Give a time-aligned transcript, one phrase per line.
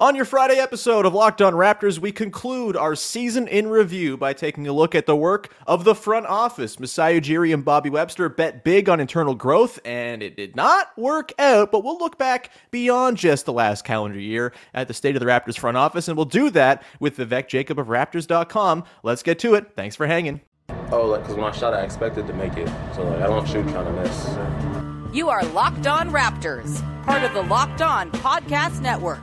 [0.00, 4.32] On your Friday episode of Locked On Raptors, we conclude our season in review by
[4.32, 6.78] taking a look at the work of the front office.
[6.78, 11.32] Masai Ujiri and Bobby Webster bet big on internal growth, and it did not work
[11.40, 15.20] out, but we'll look back beyond just the last calendar year at the state of
[15.20, 18.84] the Raptors front office, and we'll do that with Vivek Jacob of Raptors.com.
[19.02, 19.72] Let's get to it.
[19.74, 20.42] Thanks for hanging.
[20.92, 22.68] Oh, like, because when I shot, I expected to make it.
[22.94, 25.12] So, like, I don't shoot trying to miss.
[25.12, 29.22] You are Locked On Raptors, part of the Locked On Podcast Network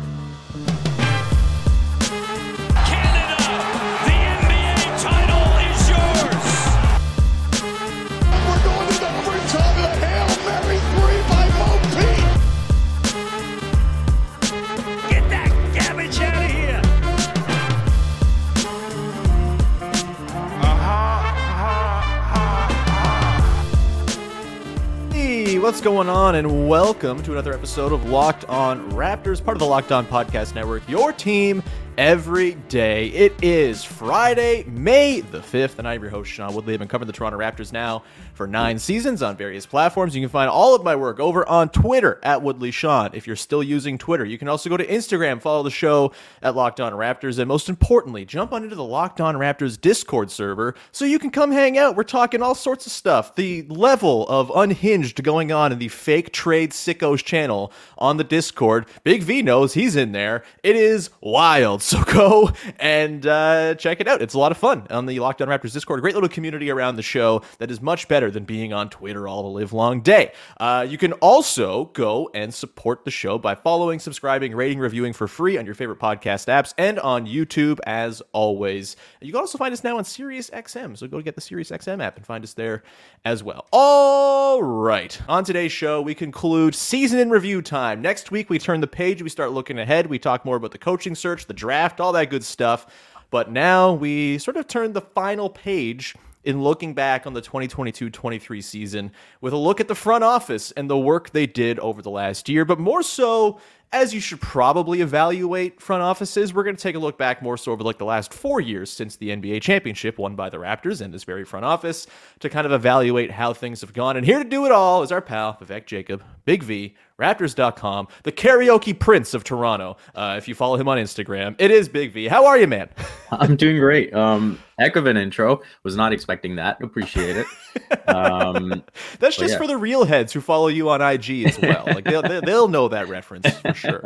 [25.61, 26.33] What's going on?
[26.33, 30.55] And welcome to another episode of Locked On Raptors, part of the Locked On Podcast
[30.55, 31.61] Network, your team
[31.99, 33.09] every day.
[33.09, 36.73] It is Friday, May the 5th, and I'm your host, Sean Woodley.
[36.73, 38.01] I've been covering the Toronto Raptors now
[38.33, 40.15] for nine seasons on various platforms.
[40.15, 43.11] You can find all of my work over on Twitter at Woodley Sean.
[43.13, 46.55] If you're still using Twitter, you can also go to Instagram, follow the show at
[46.55, 51.05] Locked On Raptors, and most importantly, jump onto the Locked On Raptors Discord server so
[51.05, 51.95] you can come hang out.
[51.95, 53.35] We're talking all sorts of stuff.
[53.35, 58.85] The level of unhinged going on in the fake trade sickos channel on the Discord,
[59.03, 60.43] Big V knows he's in there.
[60.63, 61.81] It is wild.
[61.91, 64.21] So go and uh, check it out.
[64.21, 65.99] It's a lot of fun on the Locked On Raptors Discord.
[65.99, 69.27] A great little community around the show that is much better than being on Twitter
[69.27, 70.31] all the live long day.
[70.59, 75.27] Uh, you can also go and support the show by following, subscribing, rating, reviewing for
[75.27, 78.95] free on your favorite podcast apps and on YouTube as always.
[79.21, 80.97] You can also find us now on Sirius XM.
[80.97, 82.83] So go get the Sirius XM app and find us there
[83.25, 83.67] as well.
[83.71, 85.19] All right.
[85.27, 88.01] On today's show, we conclude season in review time.
[88.01, 89.21] Next week, we turn the page.
[89.21, 90.07] We start looking ahead.
[90.07, 92.87] We talk more about the coaching search, the draft, all that good stuff.
[93.29, 98.09] But now we sort of turn the final page in looking back on the 2022
[98.09, 102.01] 23 season with a look at the front office and the work they did over
[102.01, 103.59] the last year, but more so
[103.93, 107.57] as you should probably evaluate front offices, we're going to take a look back more
[107.57, 111.01] so over like the last four years since the NBA championship won by the Raptors
[111.01, 112.07] and this very front office
[112.39, 114.15] to kind of evaluate how things have gone.
[114.15, 118.31] And here to do it all is our pal, Vivek Jacob, Big V, Raptors.com, the
[118.31, 119.95] karaoke prince of Toronto.
[120.15, 122.27] Uh, if you follow him on Instagram, it is Big V.
[122.27, 122.89] How are you, man?
[123.31, 124.11] I'm doing great.
[124.11, 125.61] Um, heck of an intro.
[125.83, 126.81] Was not expecting that.
[126.81, 128.09] Appreciate it.
[128.09, 128.83] Um,
[129.19, 129.57] That's just yeah.
[129.59, 131.83] for the real heads who follow you on IG as well.
[131.85, 134.01] Like they'll, they'll know that reference for sure.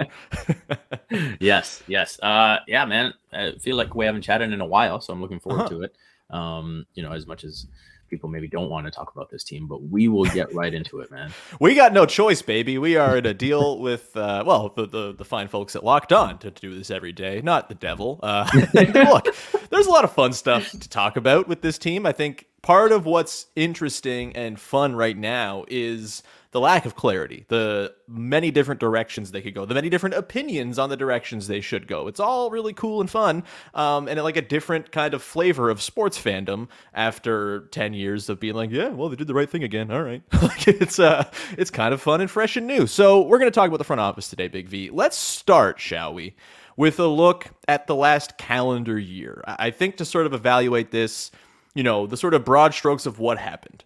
[1.40, 2.20] yes, yes.
[2.22, 3.14] Uh, yeah, man.
[3.32, 5.70] I feel like we haven't chatted in a while, so I'm looking forward Uh-huh.
[5.70, 5.96] to it.
[6.32, 7.68] Um, you know, as much as
[8.16, 11.02] people maybe don't want to talk about this team, but we will get right into
[11.02, 11.32] it, man.
[11.60, 12.78] We got no choice, baby.
[12.78, 16.14] We are in a deal with, uh, well, the, the the fine folks at Locked
[16.14, 18.20] On to do this every day, not the devil.
[18.24, 19.28] Uh, look,
[19.70, 22.06] there's a lot of fun stuff to talk about with this team.
[22.06, 26.24] I think part of what's interesting and fun right now is
[26.56, 30.80] the lack of clarity, the many different directions they could go, the many different opinions
[30.80, 32.08] on the directions they should go.
[32.08, 33.44] It's all really cool and fun,
[33.74, 38.40] um, and like a different kind of flavor of sports fandom after ten years of
[38.40, 39.92] being like, yeah, well, they did the right thing again.
[39.92, 42.88] All right, like it's uh, it's kind of fun and fresh and new.
[42.88, 44.92] So we're gonna talk about the front office today, Big V.
[44.94, 46.38] Let's start, shall we?
[46.78, 49.44] With a look at the last calendar year.
[49.46, 51.32] I I think to sort of evaluate this,
[51.74, 53.84] you know, the sort of broad strokes of what happened.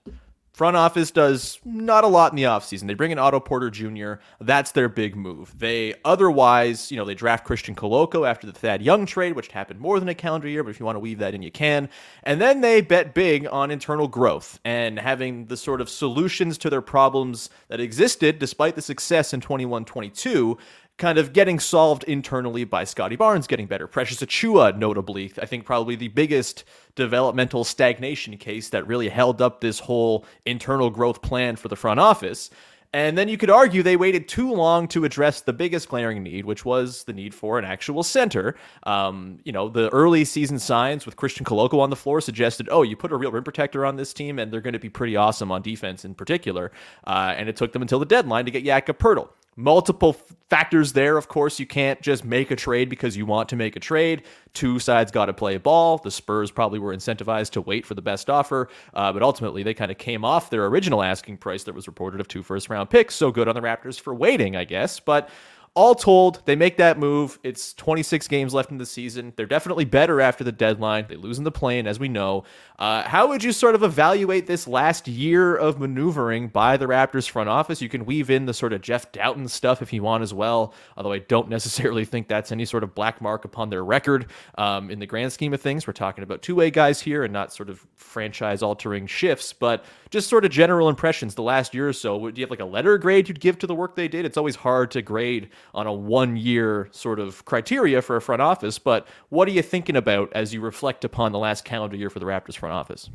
[0.60, 2.88] Front office does not a lot in the offseason.
[2.88, 4.16] They bring in Otto Porter Jr.
[4.42, 5.58] That's their big move.
[5.58, 9.80] They otherwise, you know, they draft Christian Koloko after the Thad Young trade, which happened
[9.80, 11.88] more than a calendar year, but if you want to weave that in, you can.
[12.24, 16.70] And then they bet big on internal growth and having the sort of solutions to
[16.70, 20.58] their problems that existed despite the success in 21 22
[21.00, 23.88] kind of getting solved internally by Scottie Barnes getting better.
[23.88, 26.66] Precious Achiuwa, notably, I think probably the biggest
[26.96, 32.00] developmental stagnation case that really held up this whole internal growth plan for the front
[32.00, 32.52] office.
[32.92, 36.46] And then you could argue they waited too long to address the biggest glaring need,
[36.46, 38.56] which was the need for an actual center.
[38.84, 42.82] Um, you know, the early season signs with Christian Koloko on the floor suggested, oh,
[42.82, 45.16] you put a real rim protector on this team, and they're going to be pretty
[45.16, 46.72] awesome on defense in particular.
[47.06, 49.30] Uh, and it took them until the deadline to get Jakob Poeltl.
[49.60, 50.14] Multiple
[50.50, 51.18] factors there.
[51.18, 54.24] Of course, you can't just make a trade because you want to make a trade.
[54.54, 55.98] Two sides got to play ball.
[55.98, 59.74] The Spurs probably were incentivized to wait for the best offer, uh, but ultimately they
[59.74, 62.90] kind of came off their original asking price that was reported of two first round
[62.90, 63.16] picks.
[63.16, 65.00] So good on the Raptors for waiting, I guess.
[65.00, 65.30] But
[65.76, 67.40] all told, they make that move.
[67.44, 69.34] It's 26 games left in the season.
[69.36, 71.06] They're definitely better after the deadline.
[71.08, 72.44] They lose in the play-in, as we know.
[72.78, 77.30] Uh, how would you sort of evaluate this last year of maneuvering by the Raptors
[77.30, 77.82] front office?
[77.82, 80.74] You can weave in the sort of Jeff Dowtin stuff if you want as well,
[80.98, 84.28] although I don't necessarily think that's any sort of black mark upon their record
[84.58, 85.86] um, in the grand scheme of things.
[85.86, 90.46] We're talking about two-way guys here and not sort of franchise-altering shifts, but just sort
[90.46, 92.30] of general impressions the last year or so.
[92.32, 94.26] Do you have like a letter grade you'd give to the work they did?
[94.26, 98.42] It's always hard to grade on a one year sort of criteria for a front
[98.42, 98.80] office.
[98.80, 102.20] But what are you thinking about as you reflect upon the last calendar year for
[102.20, 103.10] the Raptors front office?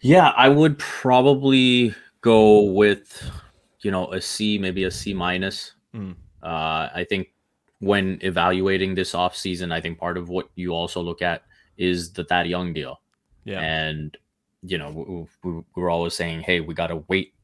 [0.00, 3.30] Yeah, I would probably go with,
[3.80, 5.72] you know, a C, maybe a C minus.
[5.94, 6.16] Mm.
[6.42, 7.28] Uh, I think
[7.80, 11.42] when evaluating this offseason, I think part of what you also look at
[11.76, 13.00] is the Thad Young deal.
[13.44, 13.60] Yeah.
[13.60, 14.16] And,
[14.62, 17.34] you know, we, we, we're always saying, hey, we got to wait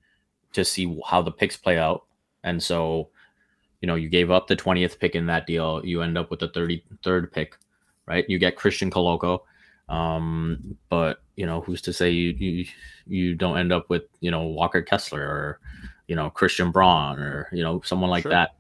[0.53, 2.05] to see how the picks play out.
[2.45, 3.09] And so,
[3.81, 5.85] you know, you gave up the 20th pick in that deal.
[5.85, 7.57] You end up with the 33rd pick,
[8.07, 8.25] right?
[8.29, 9.41] You get Christian Koloko.
[9.89, 12.65] Um, but you know, who's to say you, you
[13.07, 15.61] you don't end up with, you know, Walker Kessler or,
[16.07, 18.31] you know, Christian Braun or, you know, someone like Sure.
[18.31, 18.51] that.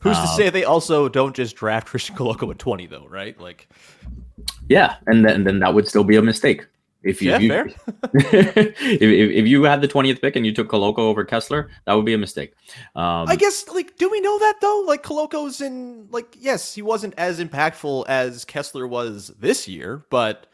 [0.00, 3.38] Who's to Um, say they also don't just draft Christian Koloko at 20, though, right?
[3.40, 3.68] Like,
[4.68, 6.66] Yeah, and then then that would still be a mistake.
[7.02, 7.66] If you, Yeah, you- fair.
[8.14, 12.04] if, if you had the 20th pick and you took Koloko over Kessler, that would
[12.04, 12.54] be a mistake.
[12.96, 14.82] Um, I guess, like, do we know that, though?
[14.86, 20.46] Like, Koloko's in, like, yes, he wasn't as impactful as Kessler was this year, but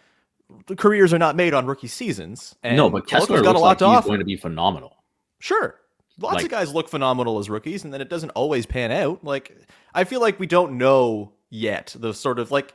[0.67, 2.55] the careers are not made on rookie seasons.
[2.63, 4.09] And no, but Kessler got a lot like to he's offer.
[4.09, 4.97] going to be phenomenal.
[5.39, 5.81] Sure.
[6.21, 9.25] Lots Like- of guys look phenomenal as rookies, and then it doesn't always pan out.
[9.25, 9.57] Like,
[9.95, 12.75] I feel like we don't know yet the sort of like,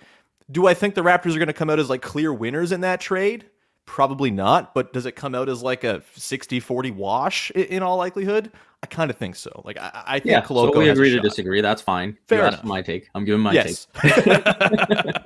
[0.52, 2.82] do I think the Raptors are going to come out as like clear winners in
[2.82, 3.46] that trade?
[3.90, 7.98] Probably not, but does it come out as like a 60 40 wash in all
[7.98, 8.52] likelihood?
[8.84, 9.64] I kind of think so.
[9.66, 11.60] Like, I, I think Yeah, so we agree to disagree.
[11.60, 12.16] That's fine.
[12.28, 12.64] Fair enough.
[12.64, 13.10] my take.
[13.16, 13.88] I'm giving my Yes.
[13.94, 14.46] take.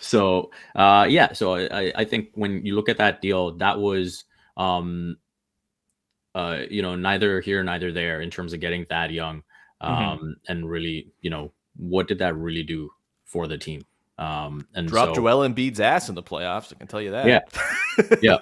[0.00, 3.78] So uh, yeah, so I, I- I think when you look at that deal, that
[3.78, 4.24] was
[4.56, 5.18] um,
[6.34, 9.42] uh, you know neither here neither there in terms of getting that Young,
[9.82, 10.26] um, Mm-hmm.
[10.48, 12.90] and really you know what did that really do
[13.24, 13.84] for the team?
[14.18, 16.72] Um, and Drop so, Joel Embiid's ass in the playoffs.
[16.72, 17.26] I can tell you that.
[17.26, 18.16] Yeah.
[18.22, 18.38] yeah.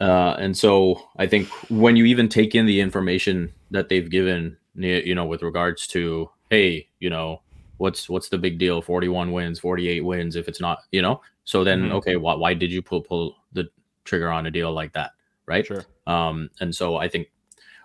[0.00, 4.56] Uh, and so I think when you even take in the information that they've given,
[4.76, 7.42] you know, with regards to, hey, you know,
[7.78, 8.80] what's what's the big deal?
[8.80, 10.36] Forty one wins, forty eight wins.
[10.36, 11.92] If it's not, you know, so then Mhm.
[11.94, 13.68] okay, why why did you pull pull the
[14.04, 15.12] trigger on a deal like that,
[15.46, 15.66] right?
[15.66, 15.84] Sure.
[16.06, 17.28] Um, and so I think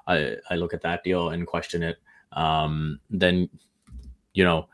[0.06, 1.97] I I look at that deal and question it.
[2.33, 3.50] Um, then
[4.33, 4.68] you know,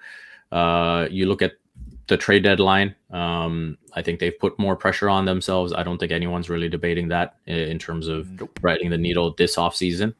[0.52, 1.54] uh, you look at
[2.10, 2.96] the trade deadline.
[3.12, 5.72] Um, I think they've put more pressure on themselves.
[5.72, 8.28] I don't think anyone's really debating that in terms of
[8.60, 10.14] threading the needle this offseason.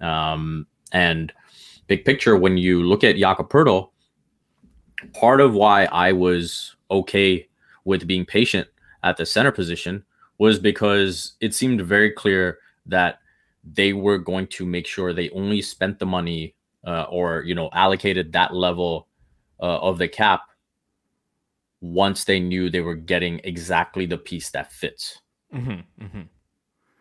[0.00, 1.32] Um, and
[1.86, 3.90] big picture, when you look at Jakob Poeltl,
[5.14, 7.48] part of why I was okay
[7.84, 8.68] with being patient
[9.02, 10.04] at the center position
[10.38, 13.20] was because it seemed very clear that
[13.64, 16.54] they were going to make sure they only spent the money
[16.86, 19.06] uh, or you know allocated that level
[19.60, 20.42] uh, of the cap
[21.80, 25.20] once they knew they were getting exactly the piece that fits.
[25.52, 26.22] hmm hmm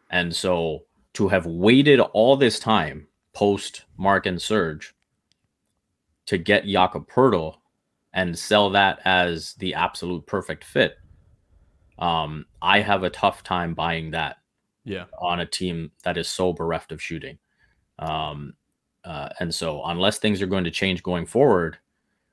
[0.09, 4.95] And so to have waited all this time post Marc and Serge
[6.25, 7.55] to get Jakob Poeltl
[8.13, 10.95] and sell that as the absolute perfect fit,
[11.97, 14.37] um, I have a tough time buying that
[14.85, 15.05] Yeah.
[15.19, 17.37] on a team that is so bereft of shooting.
[17.99, 18.53] Um,
[19.03, 21.77] uh, and so, unless things are going to change going forward,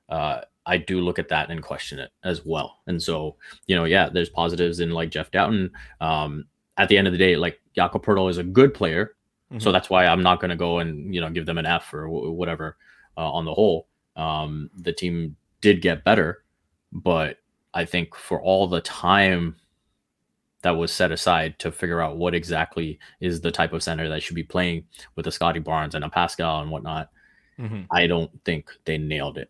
[0.09, 2.79] uh, I do look at that and question it as well.
[2.87, 5.71] And so, you know, yeah, there's positives in like Jeff Dowtin.
[6.01, 6.45] Um,
[6.77, 9.15] at the end of the day, like Jakob Poeltl is a good player,
[9.59, 9.73] so Mhm.
[9.73, 12.03] that's why I'm not going to go and you know give them an F or
[12.05, 12.77] w- whatever.
[13.17, 16.43] Uh, on the whole, um, the team did get better,
[16.91, 17.37] but
[17.73, 19.55] I think for all the time
[20.63, 24.21] that was set aside to figure out what exactly is the type of center that
[24.21, 24.83] should be playing
[25.15, 27.09] with a Scottie Barnes and a Pascal and whatnot,
[27.57, 29.49] hmm I don't think they nailed it.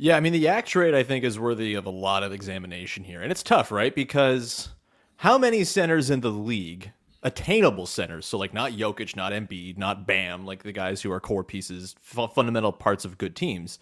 [0.00, 3.02] Yeah, I mean the Yak trade I think is worthy of a lot of examination
[3.02, 3.92] here, and it's tough, right?
[3.92, 4.68] Because
[5.16, 6.92] how many centers in the league,
[7.24, 11.18] attainable centers, so like not Jokic, not Embiid, not Bam, like the guys who are
[11.18, 13.80] core pieces, fu- fundamental parts of good teams.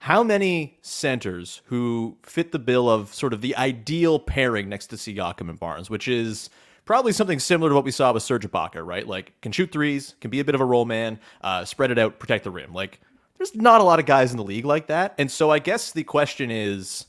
[0.00, 4.96] How many centers who fit the bill of sort of the ideal pairing next to
[4.96, 6.50] Siakam and Barnes, which is
[6.84, 9.06] probably something similar to what we saw with Serge Ibaka, right?
[9.06, 11.98] Like can shoot threes, can be a bit of a roll man, uh, spread it
[12.00, 12.72] out, protect the rim.
[12.74, 13.00] Like
[13.42, 15.14] there's not a lot of guys in the league like that.
[15.18, 17.06] And so I guess the question is,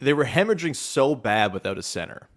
[0.00, 2.28] they were hemorrhaging so bad without a center.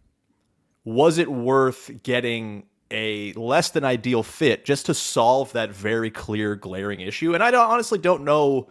[0.85, 6.55] Was it worth getting a less than ideal fit just to solve that very clear
[6.55, 7.33] glaring issue?
[7.33, 8.67] And I don't, honestly don't know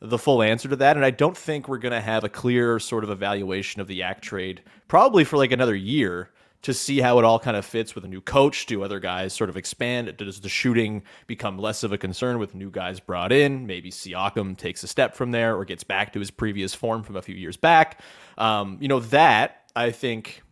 [0.00, 0.96] the full answer to that.
[0.96, 3.96] And I don't think we're going to have a clear sort of evaluation of the
[3.96, 6.30] Yak trade probably for like another year
[6.66, 8.66] to see how it all kind of fits with a new coach.
[8.66, 10.16] Do other guys sort of expand?
[10.16, 13.68] Does the shooting become less of a concern with new guys brought in?
[13.68, 17.14] Maybe Siakam takes a step from there or gets back to his previous form from
[17.14, 18.00] a few years back.
[18.36, 20.42] Um, you know, that I think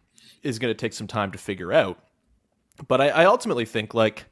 [0.44, 1.99] is going to take some time to figure out.
[2.87, 4.26] But I, I ultimately think like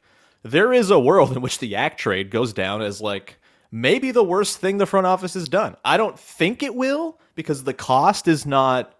[0.44, 3.40] there is a world in which the Yak trade goes down as like
[3.72, 5.74] maybe the worst thing the front office has done.
[5.84, 8.94] I don't think it will because the cost is not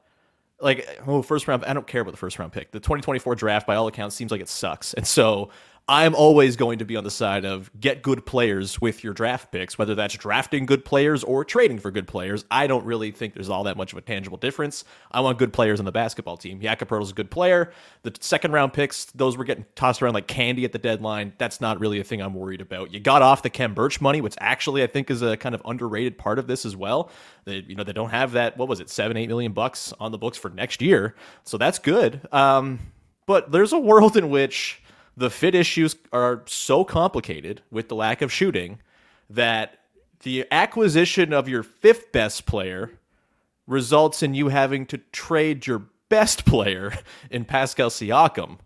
[0.63, 1.65] like oh first round.
[1.65, 2.71] I don't care about the first round pick.
[2.71, 5.51] The 2024 draft, by all accounts, seems like it sucks, and so
[5.89, 9.51] I'm always going to be on the side of get good players with your draft
[9.51, 12.45] picks, whether that's drafting good players or trading for good players.
[12.53, 14.85] I don't really think there's all that much of a tangible difference.
[15.11, 16.61] I want good players on the basketball team.
[16.61, 17.73] Jakob Poeltl's a good player.
[18.05, 21.33] The second round picks, those were getting tossed around like candy at the deadline.
[21.39, 22.93] That's not really a thing I'm worried about.
[22.93, 25.63] You got off the Khem Birch money, which actually I think is a kind of
[25.65, 27.11] underrated part of this as well.
[27.45, 28.57] They, you know, they don't have that.
[28.57, 31.81] What was it, seven, eight million bucks on the books for next year, so that's
[31.81, 32.21] good.
[32.33, 32.79] Um,
[33.27, 34.82] but there's a world in which
[35.17, 38.81] the fit issues are so complicated with the lack of shooting
[39.29, 39.79] that
[40.23, 42.91] the acquisition of your fifth best player
[43.67, 46.93] results in you having to trade your best player
[47.31, 48.59] in Pascal Siakam.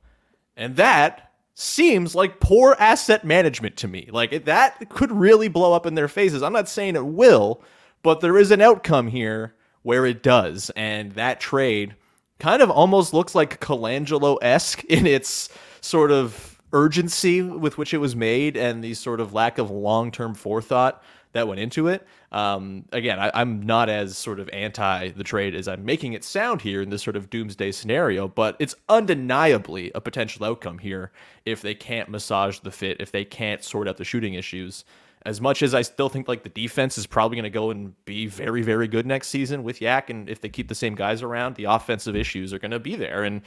[0.57, 4.09] And that seems like poor asset management to me.
[4.13, 6.43] Like that could really blow up in their faces.
[6.43, 7.63] I'm not saying it will,
[8.03, 10.71] but there is an outcome here where it does.
[10.77, 11.97] And that trade
[12.39, 15.49] kind of almost looks like Colangelo esque in its
[15.81, 20.11] sort of urgency with which it was made and the sort of lack of long
[20.11, 21.03] term forethought
[21.37, 22.07] that went into it.
[22.33, 26.25] Um, again, I, am not as sort of anti the trade as I'm making it
[26.25, 31.13] sound here in this sort of doomsday scenario, but it's undeniably a potential outcome here
[31.45, 34.85] if they can't massage the fit, if they can't sort out the shooting issues.
[35.25, 37.93] As much as I still think like the defense is probably going to go and
[38.05, 41.21] be very, very good next season with Yak, and if they keep the same guys
[41.21, 43.25] around, the offensive issues are going to be there.
[43.25, 43.43] And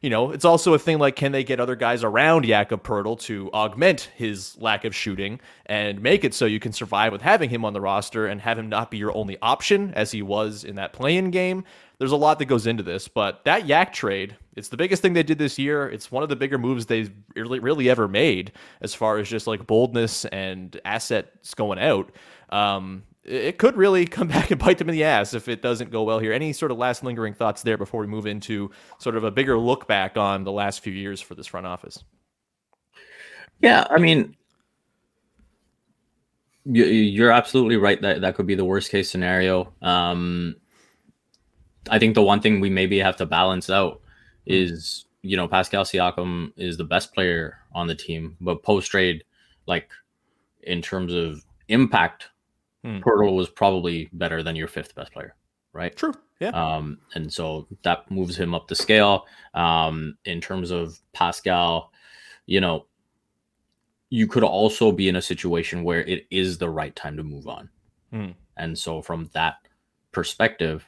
[0.00, 3.18] you know, it's also a thing like can they get other guys around Jakob Poeltl
[3.20, 7.48] to augment his lack of shooting and make it so you can survive with having
[7.50, 10.64] him on the roster and have him not be your only option as he was
[10.64, 11.64] in that play-in game.
[11.98, 15.12] There's a lot that goes into this, but that Yak trade, it's the biggest thing
[15.12, 15.88] they did this year.
[15.88, 19.46] It's one of the bigger moves they've really, really ever made as far as just
[19.46, 22.10] like boldness and assets going out.
[22.50, 25.90] Um, it could really come back and bite them in the ass if it doesn't
[25.90, 26.32] go well here.
[26.32, 29.58] Any sort of last lingering thoughts there before we move into sort of a bigger
[29.58, 32.02] look back on the last few years for this front office?
[33.60, 34.36] Yeah, I mean,
[36.64, 39.72] you're absolutely right that that could be the worst case scenario.
[39.82, 40.56] Um,
[41.90, 44.00] I think the one thing we maybe have to balance out
[44.46, 49.24] is, you know, Pascal Siakam is the best player on the team, but post trade,
[49.66, 49.90] like
[50.62, 52.28] in terms of impact
[52.84, 52.98] hmm.
[52.98, 55.34] Poeltl was probably better than your fifth best player,
[55.72, 55.94] right?
[55.96, 56.14] True.
[56.40, 56.50] Yeah.
[56.50, 59.26] Um, and so that moves him up the scale.
[59.54, 61.90] Um, in terms of Pascal,
[62.46, 62.86] you know,
[64.10, 67.48] you could also be in a situation where it is the right time to move
[67.48, 67.68] on.
[68.10, 68.30] Hmm.
[68.56, 69.56] And so from that
[70.12, 70.84] perspective,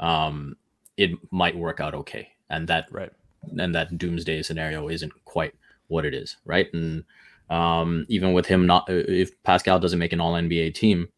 [0.00, 0.56] um,
[0.96, 2.28] it might work out okay.
[2.50, 3.10] And that right.
[3.58, 5.54] and that doomsday scenario isn't quite
[5.88, 6.72] what it is, right?
[6.74, 7.04] And
[7.50, 11.08] um, even with him not if Pascal doesn't make an all NBA team,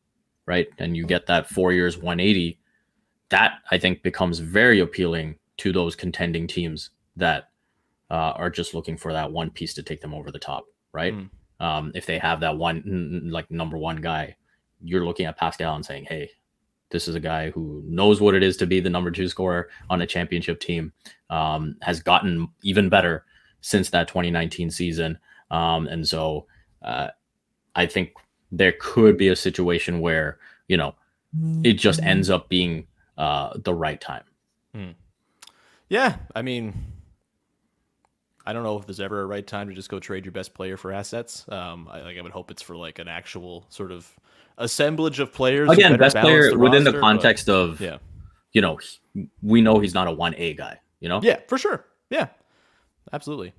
[0.49, 0.67] right?
[0.79, 2.59] And you get that four years 180,
[3.29, 7.51] that I think becomes very appealing to those contending teams that
[8.11, 11.15] uh, are just looking for that one piece to take them over the top, right?
[11.15, 11.29] Mm.
[11.61, 14.37] Um, if they have that one, like number one guy,
[14.83, 16.31] you're looking at Pascal and saying, hey,
[16.91, 19.69] this is a guy who knows what it is to be the number two scorer
[19.91, 20.95] on a championship team,
[21.29, 23.27] um, has gotten even better
[23.61, 25.19] since that 2019 season.
[25.51, 26.47] Um, and so
[26.81, 27.09] uh,
[27.75, 28.15] I think
[28.51, 30.39] there could be a situation where
[30.69, 30.95] you know
[31.63, 32.09] it just mm-hmm.
[32.09, 32.87] ends up being
[33.17, 34.25] uh, the right time.
[34.75, 34.91] Hmm.
[35.89, 36.75] Yeah, I mean,
[38.47, 40.55] I don't know if there's ever a right time to just go trade your best
[40.55, 41.45] player for assets.
[41.49, 44.11] Um, I, like I would hope it's for like an actual sort of
[44.57, 45.71] assemblage of players.
[45.71, 47.99] Again, best player the within roster, the context but, of yeah,
[48.53, 48.79] you know,
[49.43, 50.81] we know he's not a one A guy.
[51.01, 52.29] You know, yeah, for sure, yeah,
[53.13, 53.53] absolutely.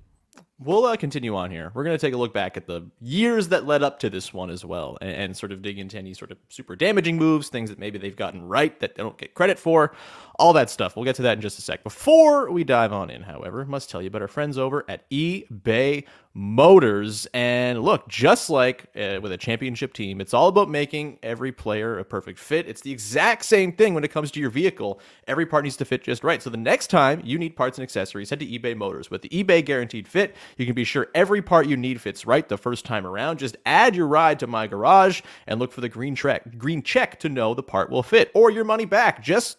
[0.60, 1.72] We'll uh, continue on here.
[1.74, 4.32] We're going to take a look back at the years that led up to this
[4.32, 7.48] one as well, and, and, sort of dig into any sort of super damaging moves,
[7.48, 9.94] things that maybe they've gotten right that they don't get credit for,
[10.38, 10.96] all that stuff.
[10.96, 11.82] We'll get to that in just a sec.
[11.82, 16.04] Before we dive on in, however, must tell you about our friends over at eBay
[16.32, 17.26] Motors.
[17.34, 21.98] And look, just like uh, with a championship team, it's all about making every player
[21.98, 22.68] a perfect fit.
[22.68, 25.00] It's the exact same thing when it comes to your vehicle.
[25.26, 26.40] Every part needs to fit just right.
[26.40, 29.10] So the next time you need parts and accessories, head to eBay Motors.
[29.10, 32.48] With the eBay Guaranteed Fit, you can be sure every part you need fits right
[32.48, 33.38] the first time around.
[33.38, 37.18] Just add your ride to my garage and look for the green check, green check
[37.20, 39.22] to know the part will fit, or your money back.
[39.22, 39.58] Just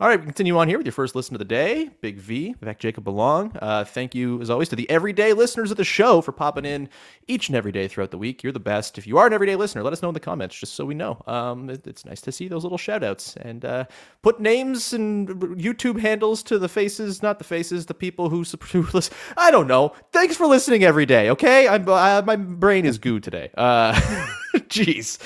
[0.00, 1.90] All right, we continue on here with your first listen of the day.
[2.00, 3.50] Big V, Vivek Jacob Belong.
[3.60, 6.88] Uh, thank you, as always, to the everyday listeners of the show for popping in
[7.26, 8.44] each and every day throughout the week.
[8.44, 8.96] You're the best.
[8.96, 10.94] If you are an everyday listener, let us know in the comments just so we
[10.94, 11.20] know.
[11.26, 13.86] Um, it, it's nice to see those little shout outs and uh,
[14.22, 18.82] put names and YouTube handles to the faces, not the faces, the people who, who
[18.92, 19.12] listen.
[19.36, 19.94] I don't know.
[20.12, 21.66] Thanks for listening every day, okay?
[21.66, 23.50] I'm, uh, my brain is goo today.
[23.56, 23.94] Uh,
[24.68, 25.18] jeez.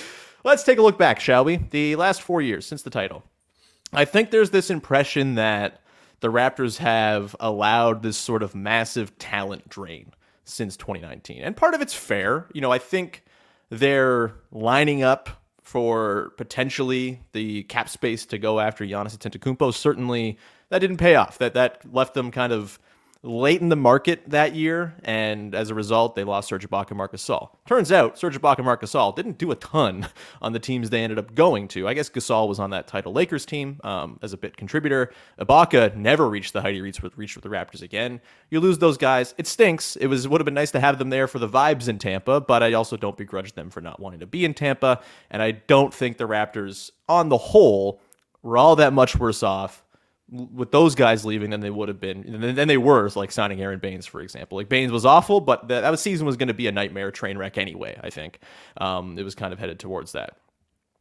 [0.44, 1.58] Let's take a look back, shall we?
[1.58, 3.22] The last four years since the title.
[3.92, 5.80] I think there's this impression that
[6.20, 10.12] the Raptors have allowed this sort of massive talent drain
[10.44, 11.42] since 2019.
[11.42, 12.46] And part of it's fair.
[12.52, 13.24] You know, I think
[13.70, 15.30] they're lining up
[15.62, 19.72] for potentially the cap space to go after Giannis Antetokounmpo.
[19.74, 21.38] Certainly, that didn't pay off.
[21.38, 22.78] That that left them kind of
[23.24, 26.98] late in the market that year, and as a result, they lost Serge Ibaka and
[26.98, 27.50] Marc Gasol.
[27.66, 30.08] Turns out, Serge Ibaka and Marc Gasol didn't do a ton
[30.42, 31.86] on the teams they ended up going to.
[31.86, 35.12] I guess Gasol was on that title Lakers team um, as a bit contributor.
[35.38, 38.20] Ibaka never reached the height he reached with, reached with the Raptors again.
[38.50, 39.94] You lose those guys, it stinks.
[39.96, 42.40] It was would have been nice to have them there for the vibes in Tampa,
[42.40, 45.52] but I also don't begrudge them for not wanting to be in Tampa, and I
[45.52, 48.00] don't think the Raptors, on the whole,
[48.42, 49.84] were all that much worse off
[50.32, 52.24] with those guys leaving than they would have been.
[52.24, 54.56] And then they were like signing Aaron Baynes, for example.
[54.56, 57.36] Like Baynes was awful, but that, that season was going to be a nightmare train
[57.36, 57.98] wreck anyway.
[58.02, 58.38] I think
[58.78, 60.38] um, it was kind of headed towards that.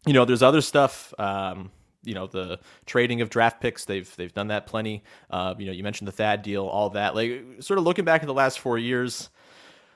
[0.06, 1.14] You know, there's other stuff.
[1.18, 1.72] Um,
[2.04, 3.86] you know, the trading of draft picks.
[3.86, 5.04] They've they've done that plenty.
[5.30, 7.16] Uh, you know, you mentioned the Thad deal, all that.
[7.16, 9.30] Like sort of looking back at the last four years.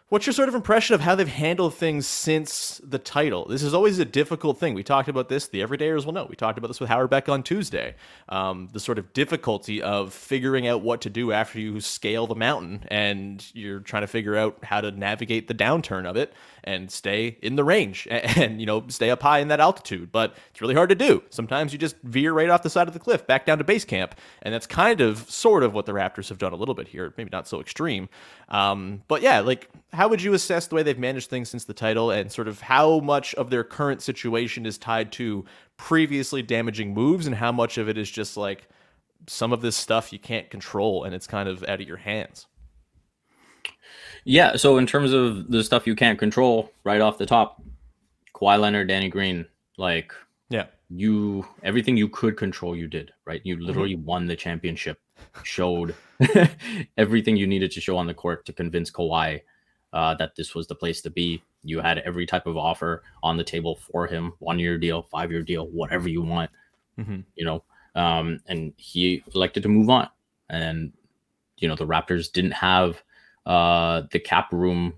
[0.09, 3.47] What's your sort of impression of how they've handled things since the title?
[3.47, 4.75] This is always a difficult thing.
[4.75, 5.47] We talked about this.
[5.47, 6.27] The everydayers will know.
[6.29, 7.95] We talked about this with Howard Beck on Tuesday.
[8.29, 12.35] Um, the sort of difficulty of figuring out what to do after you scale the
[12.35, 16.33] mountain and you're trying to figure out how to navigate the downturn of it
[16.65, 20.11] and stay in the range and, and, you know stay up high in that altitude.
[20.11, 21.23] But it's really hard to do.
[21.29, 23.85] Sometimes you just veer right off the side of the cliff back down to base
[23.85, 26.87] camp, and that's kind of sort of what the Raptors have done a little bit
[26.87, 27.13] here.
[27.17, 28.09] Maybe not so extreme,
[28.49, 31.73] um, but yeah, like how would you assess the way they've managed things since the
[31.73, 35.45] title and sort of how much of their current situation is tied to
[35.77, 38.67] previously damaging moves and how much of it is just like
[39.27, 42.47] some of this stuff you can't control and it's kind of out of your hands?
[44.23, 47.61] Yeah, so in terms of the stuff you can't control right off the top,
[48.33, 49.45] Kawhi Leonard, Danny Green,
[49.77, 50.13] like
[50.49, 53.41] yeah, you everything you could control you did, right?
[53.43, 54.05] You literally mm-hmm.
[54.05, 54.99] won the championship,
[55.43, 55.95] showed
[56.97, 59.41] everything you needed to show on the court to convince Kawhi
[59.93, 61.41] uh, that this was the place to be.
[61.63, 65.31] You had every type of offer on the table for him one year deal, five
[65.31, 66.51] year deal, whatever you want,
[66.99, 67.21] mm-hmm.
[67.35, 67.63] you know.
[67.95, 70.09] Um, and he elected to move on.
[70.49, 70.91] And,
[71.57, 73.01] you know, the Raptors didn't have
[73.45, 74.93] uh, the cap room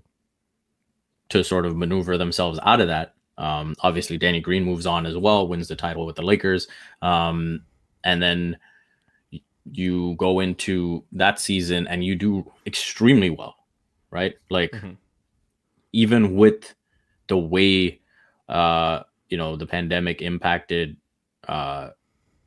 [1.30, 3.14] to sort of maneuver themselves out of that.
[3.36, 6.66] Um, obviously, Danny Green moves on as well, wins the title with the Lakers.
[7.02, 7.62] Um,
[8.04, 8.56] and then
[9.70, 13.58] you go into that season and you do extremely well
[14.10, 14.34] right?
[14.50, 14.92] Like mm-hmm.
[15.92, 16.74] even with
[17.28, 18.00] the way
[18.48, 20.96] uh you know the pandemic impacted
[21.46, 21.90] uh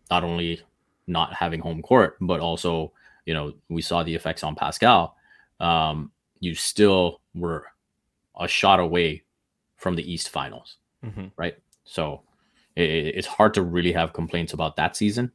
[0.10, 0.60] not only
[1.06, 2.92] not having home court but also
[3.26, 5.16] you know we saw the effects on Pascal
[5.62, 7.66] um you still were
[8.40, 9.24] a shot away
[9.78, 11.28] from the East Finals mm-hmm.
[11.38, 12.22] right so
[12.78, 15.32] i- i- it's hard to really have complaints about that season.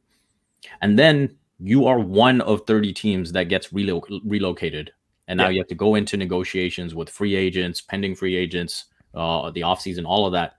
[0.81, 4.91] And then you are one of 30 teams that gets relo- relocated.
[5.27, 5.49] And now Yeah.
[5.51, 10.03] you have to go into negotiations with free agents, pending free agents, uh, the offseason,
[10.05, 10.57] all of that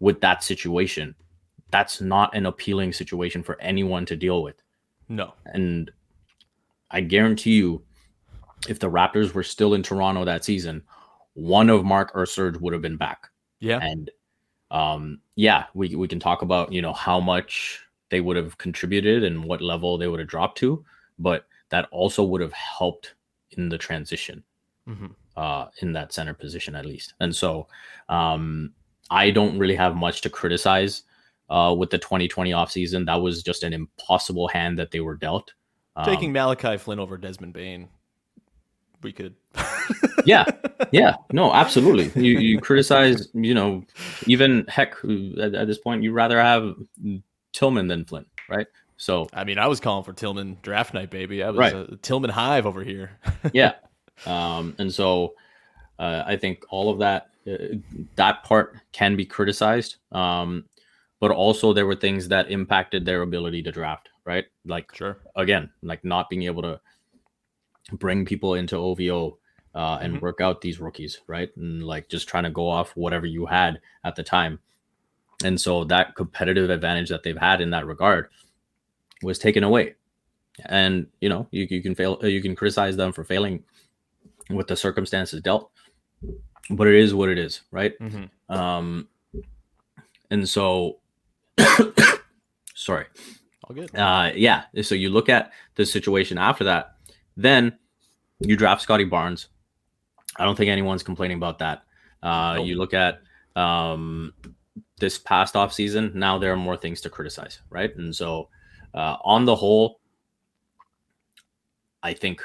[0.00, 1.14] with that situation.
[1.70, 4.56] That's not an appealing situation for anyone to deal with.
[5.08, 5.34] No.
[5.46, 5.90] And
[6.90, 7.84] I guarantee you,
[8.68, 10.82] if the Raptors were still in Toronto that season,
[11.34, 13.28] one of Marc or Serge would have been back.
[13.60, 13.78] Yeah.
[13.82, 14.10] And
[14.70, 19.24] um, yeah, we, we can talk about, you know, how much they would have contributed
[19.24, 20.84] and what level they would have dropped to,
[21.18, 23.14] but that also would have helped
[23.52, 24.42] in the transition
[24.88, 25.14] Mhm.
[25.36, 27.14] uh, in that center position at least.
[27.20, 27.68] And so
[28.08, 28.72] um,
[29.10, 31.04] I don't really have much to criticize
[31.50, 33.06] uh, with the 2020 offseason.
[33.06, 35.52] That was just an impossible hand that they were dealt.
[35.94, 37.88] Um, Taking Malachi Flynn over Desmond Bane,
[39.02, 39.34] we could.
[40.24, 40.44] yeah,
[40.92, 42.10] yeah, no, absolutely.
[42.22, 43.84] You you criticize, you know,
[44.26, 44.94] even heck,
[45.40, 46.74] at, at this point, you'd rather have
[47.52, 48.66] Tillman than Flynn, right?
[48.96, 51.42] So I mean, I was calling for Tillman draft night, baby.
[51.42, 51.74] I was Right.
[51.74, 53.10] a Tillman hive over here.
[53.52, 53.74] yeah,
[54.26, 55.34] um, and so
[55.98, 57.76] uh, I think all of that uh,
[58.16, 60.64] that part can be criticized, um,
[61.20, 64.44] but also there were things that impacted their ability to draft, right?
[64.64, 65.18] Like Sure.
[65.36, 66.80] again, like not being able to
[67.92, 69.38] bring people into OVO
[69.74, 70.20] uh, and Mhm.
[70.20, 71.50] work out these rookies, right?
[71.56, 74.58] And like just trying to go off whatever you had at the time.
[75.44, 78.28] And so that competitive advantage that they've had in that regard
[79.22, 79.94] was taken away.
[80.66, 83.64] And you know, you, you can fail, you can criticize them for failing
[84.50, 85.70] with the circumstances dealt,
[86.70, 87.98] but it is what it is, right?
[87.98, 88.28] Mhm.
[88.50, 89.08] Um,
[90.30, 90.98] and so,
[92.74, 93.06] sorry,
[93.64, 93.94] All good.
[93.96, 94.64] uh, yeah.
[94.82, 96.91] So you look at the situation after that,
[97.36, 97.78] then
[98.40, 99.48] you draft Scottie Barnes.
[100.36, 101.82] I don't think anyone's complaining about that.
[102.22, 102.66] Uh, Nope.
[102.66, 103.20] You look at
[103.56, 104.32] um,
[104.98, 106.12] this past off season.
[106.14, 107.94] Now there are more things to criticize, right?
[107.96, 108.48] And so,
[108.94, 110.00] uh, on the whole,
[112.02, 112.42] I think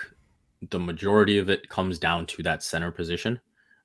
[0.69, 3.39] the majority of it comes down to that center position.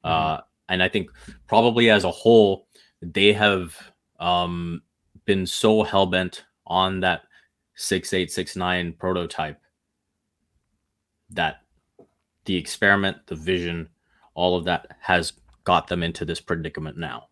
[0.04, 0.38] Uh,
[0.68, 1.10] and I think
[1.46, 2.66] probably as a whole,
[3.00, 3.76] they have
[4.18, 4.82] um,
[5.24, 7.22] been so hell bent on that
[7.74, 9.60] six eight six nine prototype
[11.34, 11.62] that
[12.44, 13.88] the experiment, the vision,
[14.34, 15.32] all of that has
[15.64, 17.28] got them into this predicament now.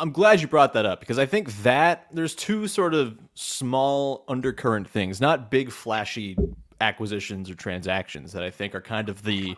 [0.00, 4.24] I'm glad you brought that up because I think that there's two sort of small
[4.28, 6.36] undercurrent things, not big flashy
[6.80, 9.56] acquisitions or transactions that I think are kind of the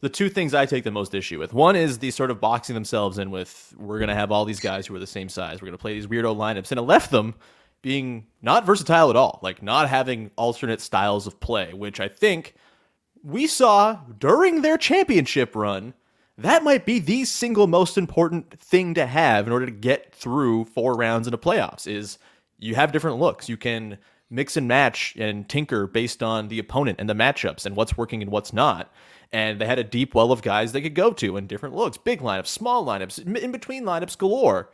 [0.00, 1.54] the two things I take the most issue with.
[1.54, 4.60] One is the sort of boxing themselves in with we're going to have all these
[4.60, 5.60] guys who are the same size.
[5.60, 7.34] We're going to play these weirdo lineups and it left them
[7.86, 12.56] being not versatile at all, like not having alternate styles of play, which I think
[13.22, 15.94] we saw during their championship run
[16.36, 20.64] that might be the single most important thing to have in order to get through
[20.64, 22.18] four rounds into playoffs is
[22.58, 23.48] you have different looks.
[23.48, 23.98] You can
[24.30, 28.20] mix and match and tinker based on the opponent and the matchups and what's working
[28.20, 28.92] and what's not.
[29.32, 31.98] And they had a deep well of guys they could go to and different looks
[31.98, 34.70] big lineups small lineups in in between lineups galore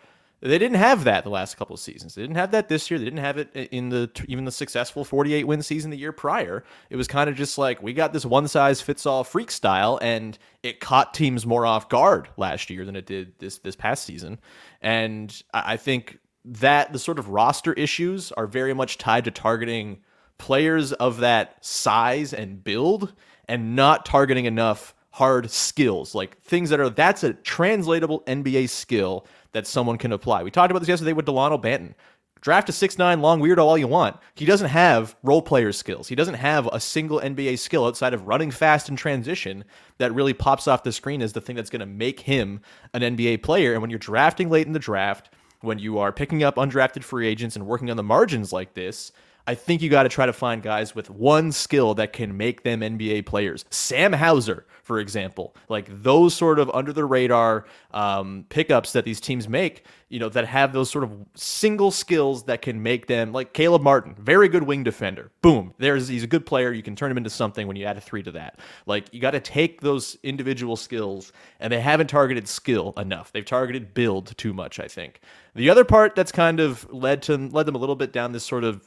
[0.48, 2.16] they didn't have that the last couple of seasons.
[2.16, 2.98] They didn't have that this year.
[2.98, 6.64] They didn't have it in the even the successful 48 win season the year prior.
[6.90, 10.00] It was kind of just like we got this one size fits all freak style,
[10.02, 14.05] and it caught teams more off guard last year than it did this this past
[14.05, 14.40] season.
[14.81, 19.31] And I I think that the sort of roster issues are very much tied to
[19.31, 20.00] targeting
[20.38, 23.12] players of that size and build,
[23.48, 29.26] and not targeting enough hard skills, like things that are that's a translatable NBA skill
[29.52, 30.42] that someone can apply.
[30.42, 31.94] We talked about this yesterday with Delano Banton.
[32.40, 34.16] Draft a six nine long weirdo all you want.
[34.34, 36.08] He doesn't have role player skills.
[36.08, 39.64] He doesn't have a single NBA skill outside of running fast in transition
[39.98, 42.60] that really pops off the screen as the thing that's going to make him
[42.94, 43.74] an NBA player.
[43.74, 47.28] And when you're drafting late in the draft, when you are picking up undrafted free
[47.28, 49.12] agents and working on the margins like this,
[49.46, 52.62] I think you got to try to find guys with one skill that can make
[52.62, 53.64] them NBA players.
[53.70, 59.20] Sam Hauser, for example, like those sort of under the radar um, pickups that these
[59.20, 63.33] teams make, you know, that have those sort of single skills that can make them
[63.33, 65.31] like Caleb Martin, very good wing defender.
[65.40, 66.72] Boom, there's he's a good player.
[66.72, 68.61] You can turn him into something when you add a three to that.
[68.87, 73.33] Like you got to take those individual skills, and they haven't targeted skill enough.
[73.33, 75.20] They've targeted build too much, I think.
[75.55, 78.44] The other part that's kind of led to led them a little bit down this
[78.44, 78.87] sort of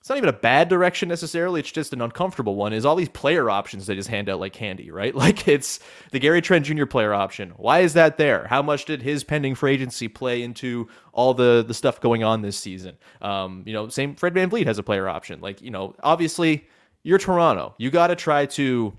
[0.00, 1.60] it's not even a bad direction necessarily.
[1.60, 2.72] It's just an uncomfortable one.
[2.72, 5.14] Is all these player options they just hand out like candy, right?
[5.18, 5.80] Like it's
[6.12, 6.86] the Gary Trent Jr.
[6.86, 7.50] player option.
[7.56, 8.46] Why is that there?
[8.46, 12.42] How much did his pending free agency play into all the the stuff going on
[12.42, 12.96] this season?
[13.20, 15.40] Um, you know, same Fred VanVleet has a player option.
[15.40, 16.66] Like you know, obviously
[17.02, 17.74] you're Toronto.
[17.78, 18.92] You got to try to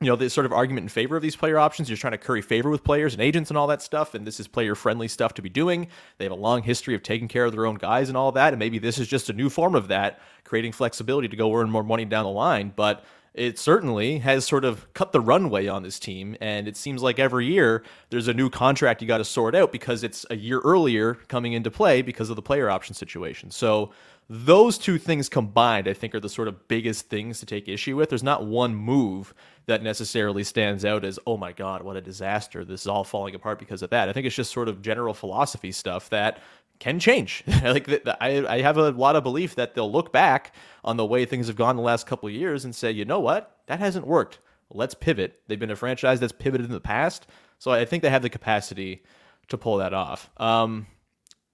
[0.00, 1.88] you know, the sort of argument in favor of these player options.
[1.88, 4.40] You're trying to curry favor with players and agents and all that stuff, and this
[4.40, 5.88] is player friendly stuff to be doing.
[6.16, 8.54] They have a long history of taking care of their own guys and all that,
[8.54, 11.70] and maybe this is just a new form of that, creating flexibility to go earn
[11.70, 12.72] more money down the line.
[12.74, 17.02] But it certainly has sort of cut the runway on this team, and it seems
[17.02, 20.36] like every year there's a new contract you got to sort out because it's a
[20.36, 23.50] year earlier coming into play because of the player option situation.
[23.50, 23.92] So
[24.32, 27.96] those two things combined, I think, are the sort of biggest things to take issue
[27.96, 28.10] with.
[28.10, 29.34] There's not one move
[29.70, 32.64] that necessarily stands out as, oh my God, what a disaster.
[32.64, 34.08] This is all falling apart because of that.
[34.08, 36.40] I think it's just sort of general philosophy stuff that
[36.80, 37.44] can change.
[37.62, 37.88] like
[38.20, 40.54] I, I have a lot of belief that they'll look back
[40.84, 43.20] on the way things have gone the last couple of years and say, you know
[43.20, 44.40] what, that hasn't worked.
[44.72, 45.40] Let's pivot.
[45.46, 47.26] They've been a franchise that's pivoted in the past,
[47.58, 49.04] so I think they have the capacity
[49.48, 50.30] to pull that off.
[50.36, 50.86] Um,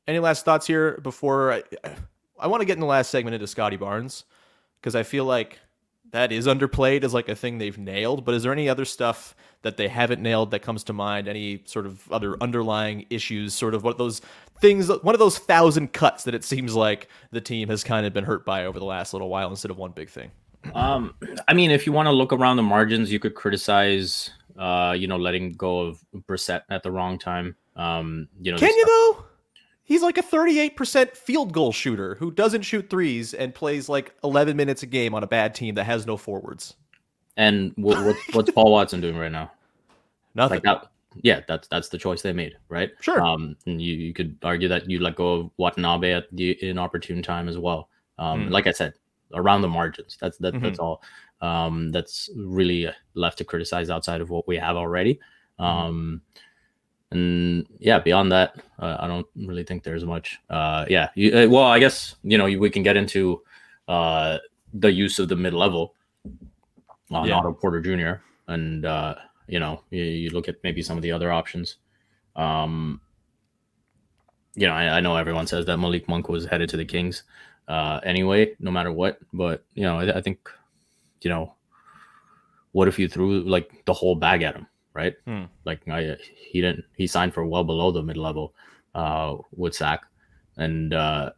[0.07, 1.63] any last thoughts here before I,
[2.39, 4.25] I want to get in the last segment into Scottie Barnes
[4.81, 5.59] because I feel like
[6.17, 8.25] that is underplayed as like a thing they've nailed.
[8.25, 11.29] But is there any other stuff that they haven't nailed that comes to mind?
[11.29, 13.53] Any sort of other underlying issues?
[13.53, 14.23] Sort of what those
[14.59, 18.15] things, one of those thousand cuts that it seems like the team has kind of
[18.15, 20.31] been hurt by over the last little while instead of one big thing.
[20.75, 21.15] Um,
[21.47, 25.07] I mean, if you want to look around the margins, you could criticize, uh, you
[25.07, 27.57] know, letting go of Brissett at the wrong time.
[27.77, 29.25] Um, you know, can you though?
[29.87, 34.57] He's like a 38% field goal shooter who doesn't shoot threes and plays like 11
[34.57, 36.75] minutes a game on a bad team that has no forwards.
[37.37, 39.53] And what, what, what's Paul Watson doing right now?
[40.35, 40.57] Nothing.
[40.57, 40.91] Like that,
[41.23, 42.91] yeah, that's that's the choice they made, right?
[43.01, 43.21] Sure.
[43.21, 47.23] Um, and you, you could argue that you let go of Watanabe at the inopportune
[47.23, 47.89] time as well.
[48.19, 48.51] Um, mm.
[48.51, 48.95] like I said,
[49.35, 50.19] around the margins.
[50.21, 50.65] That's that, mm-hmm.
[50.65, 51.01] that's all.
[51.43, 55.21] Um, that's really left to criticize outside of what we have already.
[55.61, 56.17] Mm-hmm.
[57.11, 60.39] And yeah, beyond that, uh, I don't really think there's much.
[60.51, 63.43] Uh, yeah, you, uh, well, I guess you know we can get into
[63.87, 64.39] uh,
[64.75, 65.95] the use of the mid level
[67.11, 67.37] on yeah.
[67.37, 68.21] Otto Porter Jr.
[68.49, 69.15] and uh,
[69.47, 71.77] you know you, you, look at maybe some of the other options.
[72.35, 73.01] Um,
[74.55, 77.23] you know, I, I, know everyone says that Malik Monk was headed to the Kings
[77.69, 79.19] uh, anyway, no matter what.
[79.33, 80.51] But you know, I, I think
[81.23, 81.55] you know,
[82.73, 84.67] what if you threw like the whole bag at him?
[84.97, 85.15] Right?
[85.27, 85.45] Hmm.
[85.65, 86.17] Like I,
[86.51, 86.85] he didn't.
[86.97, 88.55] He signed for well below the mid level
[88.95, 90.07] uh, with Sac,
[90.57, 91.31] and uh,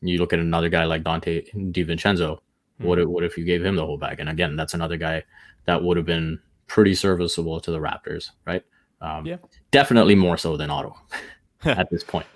[0.00, 2.38] you look at another guy like Donte DiVincenzo.
[2.78, 2.84] Hmm.
[2.86, 4.18] What if, what if you gave him the whole bag?
[4.18, 5.22] And again, that's another guy
[5.66, 8.64] that would have been pretty serviceable to the Raptors, right?
[9.02, 9.36] Um, yeah,
[9.70, 10.96] definitely more so than Otto
[11.64, 12.26] at this point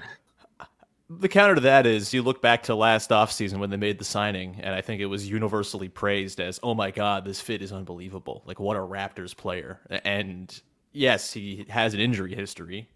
[1.10, 4.04] the counter to that is you look back to last offseason when they made the
[4.04, 7.72] signing, and I think it was universally praised as, oh my God, this fit is
[7.72, 8.42] unbelievable.
[8.46, 9.80] Like, what a Raptors player.
[10.04, 10.58] And
[10.92, 12.88] yes, he has an injury history.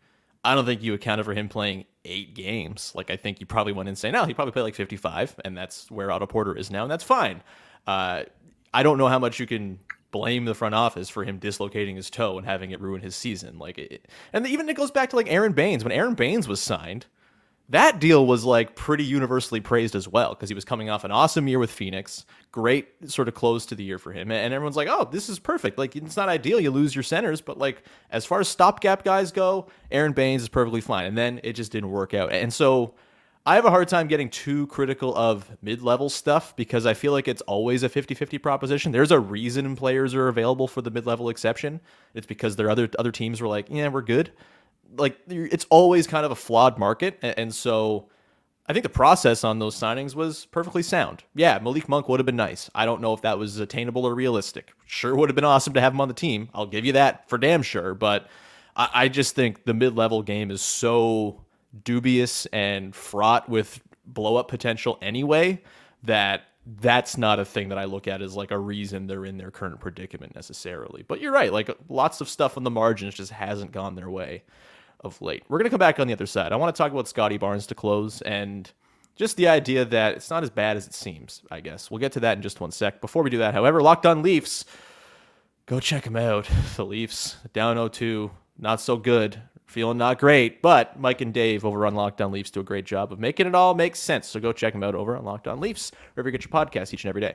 [0.42, 2.92] I don't think you accounted for him playing eight games.
[2.94, 5.57] Like, I think you probably went and say, no, he probably played like 55, and
[5.57, 7.42] that's where Otto Porter is now, and that's fine.
[7.87, 8.23] Uh,
[8.73, 12.09] I don't know how much you can blame the front office for him dislocating his
[12.09, 13.59] toe and having it ruin his season.
[13.59, 15.85] Like, it, and even it goes back to like Aaron Baynes.
[15.85, 17.05] When Aaron Baynes was signed,
[17.70, 21.11] that deal was like pretty universally praised as well because he was coming off an
[21.11, 24.76] awesome year with Phoenix, great sort of close to the year for him, and everyone's
[24.76, 27.83] like, "Oh, this is perfect." Like it's not ideal, you lose your centers, but like
[28.11, 31.07] as far as stopgap guys go, Aaron Baynes is perfectly fine.
[31.07, 32.94] And then it just didn't work out, and so
[33.44, 37.28] I have a hard time getting too critical of mid-level stuff because I feel like
[37.28, 38.92] it's always a 50-50 proposition.
[38.92, 41.81] There's a reason players are available for the mid-level exception.
[42.12, 44.33] It's because their other other teams were like, "Yeah, we're good."
[44.96, 48.09] Like it's always kind of a flawed market, and so
[48.68, 51.24] I think the process on those signings was perfectly sound.
[51.35, 52.70] Yeah, Malik Monk would have been nice.
[52.74, 54.72] I don't know if that was attainable or realistic.
[54.85, 56.51] Sure, would have been awesome to have him on the team.
[56.53, 57.94] I'll give you that for damn sure.
[57.94, 58.29] But
[58.77, 61.44] I, I just think the mid-level game is so
[61.83, 65.62] dubious and fraught with blow-up potential anyway
[66.03, 66.42] that
[66.81, 69.51] that's not a thing that I look at as like a reason they're in their
[69.51, 71.03] current predicament necessarily.
[71.09, 74.42] But you're right, like lots of stuff on the margins just hasn't gone their way
[75.01, 75.43] of late.
[75.49, 76.53] We're going to come back on the other side.
[76.53, 78.71] I want to talk about Scottie Barnes to close and
[79.17, 81.91] just the idea that it's not as bad as it seems, I guess.
[81.91, 83.01] We'll get to that in just one sec.
[83.01, 84.65] Before we do that, however, Locked On Leafs,
[85.67, 86.49] go check them out.
[86.77, 91.85] The Leafs down 0-2, not so good, feeling not great, but Mike and Dave over
[91.85, 94.29] on Locked On Leafs do a great job of making it all make sense.
[94.29, 96.95] So go check them out over on Locked On Leafs, wherever you get your podcast
[96.95, 97.35] each and every day.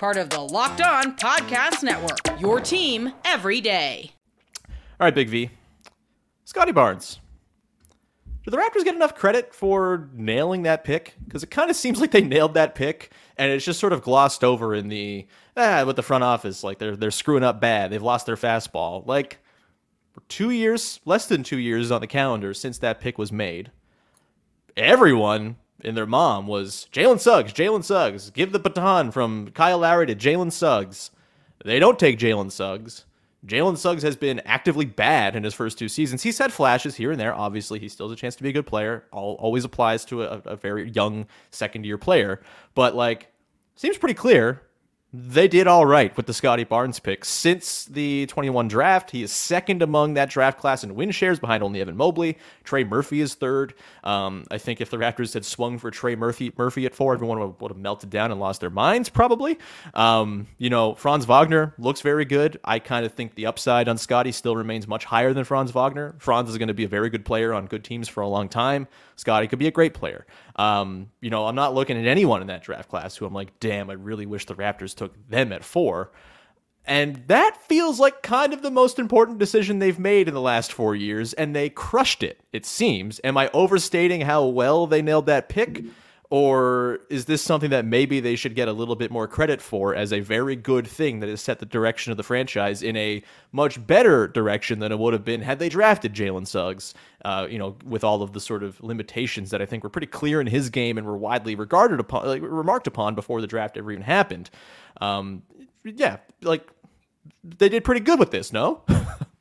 [0.00, 4.12] Part of the Locked On Podcast Network, your team every day.
[4.66, 5.50] All right, Big V.
[6.46, 7.20] Scottie Barnes.
[8.42, 11.16] Do the Raptors get enough credit for nailing that pick?
[11.22, 14.00] Because it kind of seems like they nailed that pick, and it's just sort of
[14.00, 16.64] glossed over in the ah, with the front office.
[16.64, 17.90] Like they're they're screwing up bad.
[17.90, 19.06] They've lost their fastball.
[19.06, 19.36] Like
[20.12, 23.70] for two years, less than two years on the calendar since that pick was made.
[24.78, 27.52] Everyone and their mom was Jalen Suggs.
[27.52, 28.30] Jalen Suggs.
[28.30, 31.10] Give the baton from Kyle Lowry to Jalen Suggs.
[31.64, 33.04] They don't take Jalen Suggs.
[33.46, 36.22] Jalen Suggs has been actively bad in his first two seasons.
[36.22, 37.34] He's had flashes here and there.
[37.34, 39.04] Obviously, he still has a chance to be a good player.
[39.12, 42.42] All, always applies to a, a very young second year player.
[42.74, 43.32] But, like,
[43.76, 44.62] seems pretty clear
[45.12, 47.24] they did all right with the Scottie Barnes pick.
[47.24, 51.64] Since the 21 draft, he is second among that draft class in win shares behind
[51.64, 52.38] only Evan Mobley.
[52.62, 53.74] Trey Murphy is third.
[54.04, 57.40] Um, I think if the Raptors had swung for Trey Murphy, Murphy at four, everyone
[57.40, 59.58] would, would have melted down and lost their minds, probably.
[59.94, 62.60] Um, you know, Franz Wagner looks very good.
[62.64, 66.14] I kind of think the upside on Scottie still remains much higher than Franz Wagner.
[66.18, 68.48] Franz is going to be a very good player on good teams for a long
[68.48, 68.86] time.
[69.20, 70.26] Scottie could be a great player.
[70.56, 73.60] Um, you know, I'm not looking at anyone in that draft class who I'm like,
[73.60, 76.10] damn, I really wish the Raptors took them at four.
[76.86, 80.72] And that feels like kind of the most important decision they've made in the last
[80.72, 83.20] four years, and they crushed it, it seems.
[83.22, 85.84] Am I overstating how well they nailed that pick?
[86.30, 89.96] Or is this something that maybe they should get a little bit more credit for
[89.96, 93.20] as a very good thing that has set the direction of the franchise in a
[93.50, 96.94] much better direction than it would have been had they drafted Jalen Suggs?
[97.24, 100.06] Uh, you know, with all of the sort of limitations that I think were pretty
[100.06, 103.76] clear in his game and were widely regarded upon, like remarked upon before the draft
[103.76, 104.50] ever even happened.
[105.00, 105.42] Um,
[105.82, 106.64] yeah, like
[107.42, 108.84] they did pretty good with this, no?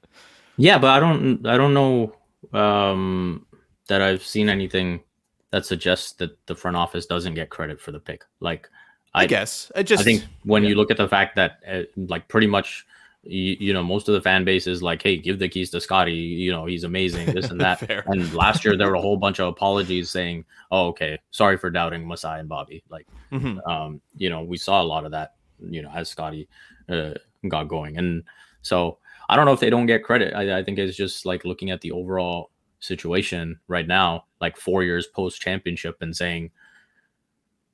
[0.58, 2.16] yeah, but I don't, I don't know
[2.52, 3.46] um,
[3.90, 5.02] that I've seen anything
[5.52, 8.24] that suggests that the front office doesn't get credit for the pick.
[8.40, 8.70] Like,
[9.14, 10.70] I, I guess I just I think when yeah.
[10.70, 12.86] you look at the fact that uh, like pretty much
[13.24, 15.82] you, you, know most of the fan base is like, hey, give the keys to
[15.82, 16.14] Scottie.
[16.14, 17.82] You know he's amazing, this and that.
[18.08, 21.72] and last year there were a whole bunch of apologies saying, oh, okay, sorry for
[21.72, 22.84] doubting Masai and Bobby.
[22.90, 23.60] Like, mm-hmm.
[23.70, 25.36] um, you know, we saw a lot of that.
[25.60, 26.48] You know, as Scottie
[26.88, 27.16] uh,
[27.48, 28.24] got going, and
[28.62, 30.34] so I don't know if they don't get credit.
[30.34, 34.84] I, I think it's just like looking at the overall situation right now, like four
[34.84, 36.52] years post championship, and saying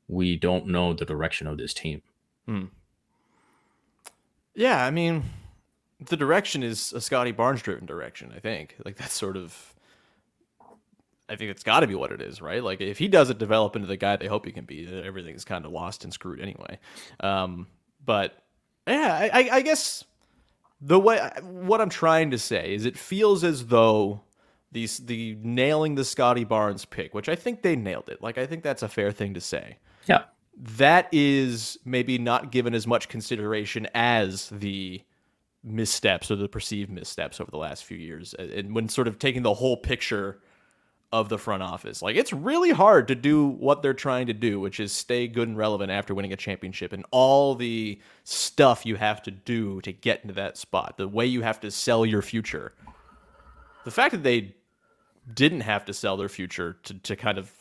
[0.07, 2.01] we don't know the direction of this team.
[2.45, 2.65] Hmm.
[4.53, 5.23] Yeah, I mean,
[5.99, 8.31] the direction is a Scottie Barnes driven direction.
[8.35, 9.73] I think like that's sort of.
[11.27, 12.63] I think it's got to be what it is, right?
[12.63, 15.65] Like if he doesn't develop into the guy they hope he can be, everything's kind
[15.65, 16.77] of lost and screwed anyway.
[17.19, 17.65] Um,
[18.05, 18.43] but
[18.87, 20.03] yeah, I, I guess
[20.79, 24.21] the way what I'm trying to say is it feels as though
[24.75, 28.21] the the nailing the Scottie Barnes pick, which I think they nailed it.
[28.21, 29.77] Like I think that's a fair thing to say.
[30.05, 30.23] Yeah.
[30.57, 35.01] That is maybe not given as much consideration as the
[35.63, 38.33] missteps or the perceived missteps over the last few years.
[38.33, 40.41] And when sort of taking the whole picture
[41.13, 42.01] of the front office.
[42.01, 45.47] Like it's really hard to do what they're trying to do, which is stay good
[45.47, 49.93] and relevant after winning a championship and all the stuff you have to do to
[49.93, 52.73] get into that spot, the way you have to sell your future.
[53.85, 54.55] The fact that they
[55.33, 57.51] didn't have to sell their future to, to kind of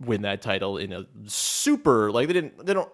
[0.00, 2.90] win that title in a super like they didn't they don't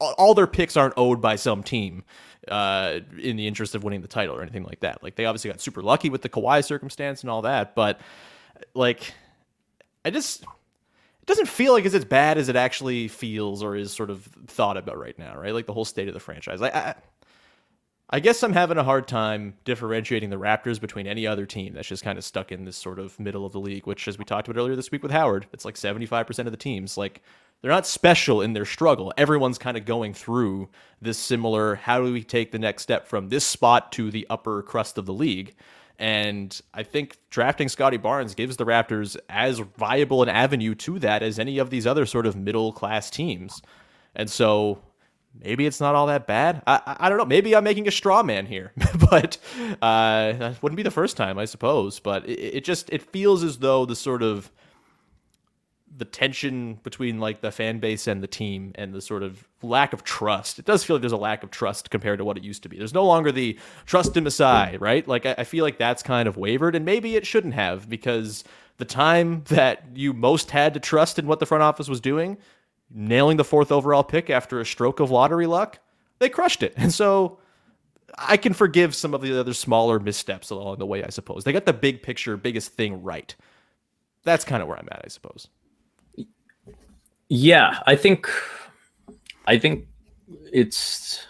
[0.00, 2.04] all their picks aren't owed by some team
[2.48, 5.02] uh, in the interest of winning the title or anything like that.
[5.02, 8.00] Like they obviously got super lucky with the Kawhi circumstance and all that, but
[8.74, 9.14] like
[10.04, 13.92] I just it doesn't feel like it's as bad as it actually feels or is
[13.92, 15.54] sort of thought about right now, right?
[15.54, 16.62] Like the whole state of the franchise.
[16.62, 16.94] I, I
[18.12, 21.86] I guess I'm having a hard time differentiating the Raptors between any other team that's
[21.86, 24.24] just kind of stuck in this sort of middle of the league, which, as we
[24.24, 26.96] talked about earlier this week with Howard, it's like 75% of the teams.
[26.96, 27.22] Like,
[27.62, 29.12] they're not special in their struggle.
[29.16, 30.68] Everyone's kind of going through
[31.00, 34.62] this similar how do we take the next step from this spot to the upper
[34.62, 35.54] crust of the league?
[35.96, 41.22] And I think drafting Scottie Barnes gives the Raptors as viable an avenue to that
[41.22, 43.62] as any of these other sort of middle class teams.
[44.16, 44.80] And so
[45.38, 46.62] maybe it's not all that bad.
[46.66, 47.24] I, I, don't know.
[47.24, 48.72] Maybe I'm making a straw man here,
[49.10, 49.38] but
[49.82, 52.00] uh, that wouldn't be the first time, I suppose.
[52.00, 54.50] But it, it just it feels as though the sort of
[55.96, 59.92] the tension between like the fan base and the team and the sort of lack
[59.92, 60.58] of trust.
[60.58, 62.68] It does feel like there's a lack of trust compared to what it used to
[62.68, 62.78] be.
[62.78, 65.06] There's no longer the trust in Masai, right?
[65.06, 68.44] Like I, I feel like that's kind of wavered, and maybe it shouldn't have because
[68.78, 72.38] the time that you most had to trust in what the front office was doing
[72.90, 75.78] nailing the fourth overall pick after a stroke of lottery luck,
[76.18, 76.74] they crushed it.
[76.78, 77.38] And so
[78.18, 81.44] I can forgive some of the other smaller missteps along the way, I suppose.
[81.44, 83.34] They got the big picture, biggest thing right.
[84.24, 85.48] That's kind of where I'm at, I suppose.
[87.28, 88.28] Yeah, I think
[89.46, 89.86] I think
[90.52, 91.24] it's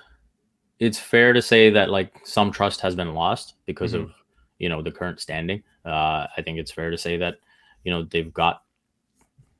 [0.78, 4.04] it's fair to say that like some trust has been lost because mm-hmm.
[4.04, 4.12] of
[4.58, 5.62] you know the current standing.
[5.84, 7.36] Uh, I think it's fair to say that
[7.84, 8.62] you know they've got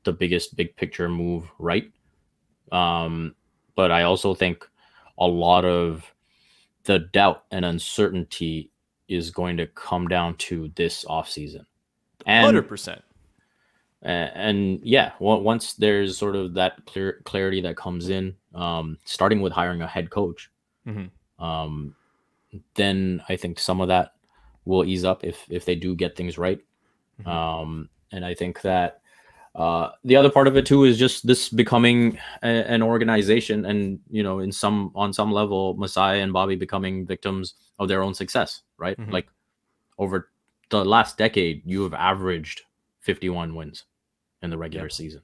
[0.05, 1.91] the biggest big picture move right.
[2.73, 3.35] Um,
[3.75, 4.69] but I also think
[5.19, 6.05] a lot of
[6.85, 8.71] the doubt and uncertainty
[9.09, 11.65] is going to come down to this offseason.
[12.27, 13.03] And Hundred percent.
[14.03, 18.99] a- and yeah, on- once there's sort of that clear clarity that comes in, um,
[19.05, 20.51] starting with hiring a head coach,
[20.87, 21.11] Mhm.
[21.39, 21.95] um,
[22.75, 24.15] then I think some of that
[24.65, 26.61] will ease up if if they do get things right.
[27.27, 29.03] Um, and I think that
[29.55, 33.99] uh, the other part of it too is just this becoming a, an organization, and
[34.09, 38.15] you know, in some on some level, Masai and Bobby becoming victims of their own
[38.15, 38.97] success, right?
[38.99, 39.13] Mhm.
[39.13, 39.29] Like
[39.99, 40.31] over
[40.71, 42.63] the last decade, you have averaged
[43.01, 43.85] 51 wins
[44.43, 44.93] in the regular Yep.
[44.93, 45.23] season,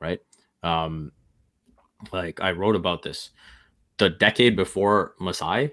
[0.00, 0.18] right?
[0.64, 1.12] Um,
[2.12, 3.30] like I wrote about this,
[3.98, 5.70] the decade before Masai,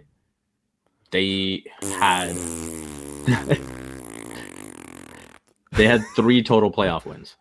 [1.10, 2.36] they had
[5.72, 7.36] they had three total playoff wins.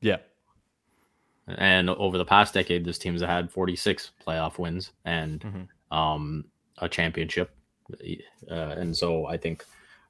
[0.00, 0.18] Yeah.
[1.46, 5.68] And over the past decade, this team's had 46 playoff wins and Mhm.
[5.96, 6.44] um,
[6.78, 7.50] a championship.
[8.50, 9.64] Uh, and so I think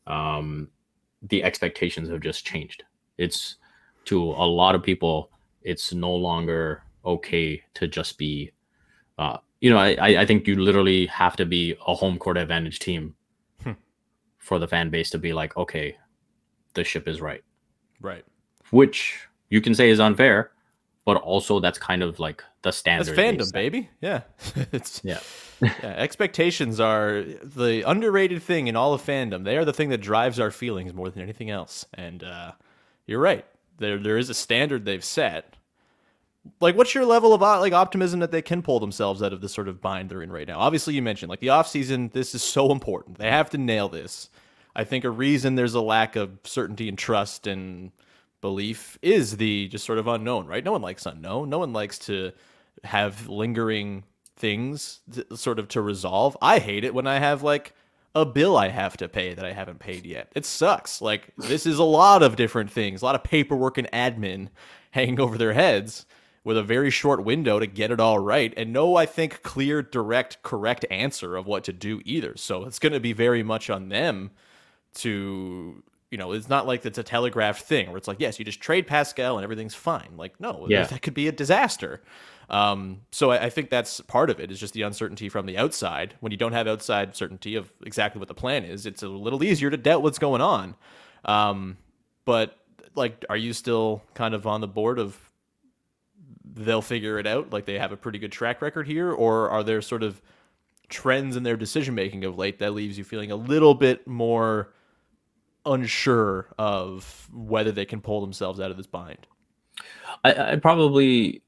[0.07, 0.69] um,
[1.23, 2.85] the expectations have just changed.
[3.17, 3.57] It's
[4.07, 5.31] to a lot of people,
[5.63, 8.51] it's no longer okay to just be,
[9.19, 12.37] uh, you know, I, I I think you literally have to be a home court
[12.39, 13.15] advantage team
[13.63, 13.73] Hmm.
[14.39, 15.97] for the fan base to be like, okay,
[16.75, 17.43] the ship is right
[18.01, 18.25] Right.
[18.71, 20.51] which you can say is unfair,
[21.05, 23.15] but also that's kind of like the standard.
[23.15, 23.91] they've fandom, baby.
[24.01, 24.23] Yeah.
[24.73, 25.21] it's Yeah.
[25.61, 29.45] yeah, expectations are the underrated thing in all of fandom.
[29.45, 31.85] They are the thing that drives our feelings more than anything else.
[31.93, 32.53] And uh,
[33.07, 33.45] you're right.
[33.79, 35.57] There there is a standard they've set.
[36.61, 39.49] Like, what's your level of like optimism that they can pull themselves out of the
[39.49, 40.59] sort of bind they're in right now?
[40.59, 43.19] Obviously, you mentioned like the offseason, this is so important.
[43.19, 44.31] They have to nail this.
[44.75, 47.93] I think a reason there's a lack of certainty and trust and
[48.41, 50.65] belief is the just sort of unknown, right?
[50.65, 51.51] No one likes unknown.
[51.51, 52.33] No one likes to
[52.85, 54.05] have lingering
[54.37, 55.01] things
[55.35, 56.37] sort of to resolve.
[56.41, 57.75] I hate it when I have like
[58.15, 60.33] a bill I have to pay that I haven't paid yet.
[60.35, 61.01] It sucks.
[61.01, 64.49] Like this is a lot of different things, a lot of paperwork and admin
[64.91, 66.07] hanging over their heads
[66.43, 69.83] with a very short window to get it all right and no I think clear
[69.83, 72.37] direct correct answer of what to do either.
[72.37, 74.31] So it's going to be very much on them
[74.95, 78.45] to you know, it's not like it's a telegraphed thing where it's like, yes, you
[78.45, 80.17] just trade Pascal and everything's fine.
[80.17, 80.85] Like, no, Yeah.
[80.85, 82.03] that could be a disaster.
[82.49, 85.57] Um, so I, I think that's part of it is just the uncertainty from the
[85.57, 86.15] outside.
[86.19, 89.45] When you don't have outside certainty of exactly what the plan is, it's a little
[89.45, 90.75] easier to doubt what's going on.
[91.25, 91.77] Um,
[92.25, 92.57] but
[92.97, 95.17] like, are you still kind of on the board of
[96.45, 97.53] they'll figure it out?
[97.53, 100.21] Like they have a pretty good track record here, or are there sort of
[100.89, 104.73] trends in their decision making of late that leaves you feeling a little bit more
[105.67, 109.27] unsure of whether they can pull themselves out of this bind?
[110.25, 111.43] I, I'd probably,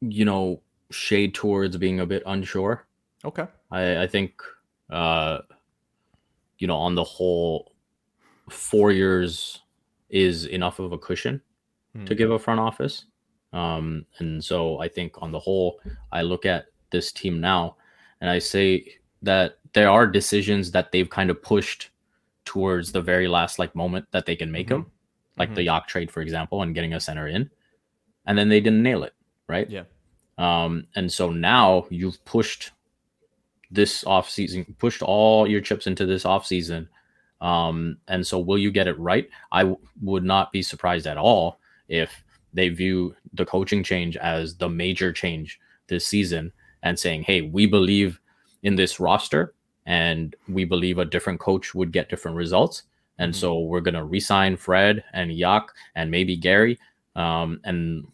[0.00, 2.86] you know, shade towards being a bit unsure.
[3.24, 3.46] Okay.
[3.70, 4.42] I, I think,
[4.90, 5.38] uh,
[6.58, 7.72] you know, on the whole,
[8.50, 9.62] four years
[10.10, 11.40] is enough of a cushion
[11.94, 12.18] to Hmm.
[12.18, 13.06] give a front office.
[13.52, 15.78] Um, and so I think on the whole,
[16.10, 17.76] I look at this team now
[18.20, 21.90] and I say that there are decisions that they've kind of pushed
[22.44, 24.90] towards the very last like moment that they can make them,
[25.36, 27.50] like the Yak trade, for example, and getting a center in,
[28.26, 29.14] and then they didn't nail it,
[29.48, 29.68] right?
[29.70, 29.84] Yeah.
[30.38, 32.72] Um, and so now you've pushed
[33.70, 36.88] this off season, pushed all your chips into this off season.
[37.40, 39.28] Um, and so will you get it right?
[39.50, 42.22] I w- would not be surprised at all if
[42.52, 47.66] they view the coaching change as the major change this season and saying, Hey, we
[47.66, 48.20] believe
[48.62, 49.54] in this roster
[49.86, 52.84] and we believe a different coach would get different results.
[53.18, 56.78] And so we're going to resign Fred and Yak and maybe Gary.
[57.14, 58.06] Um, and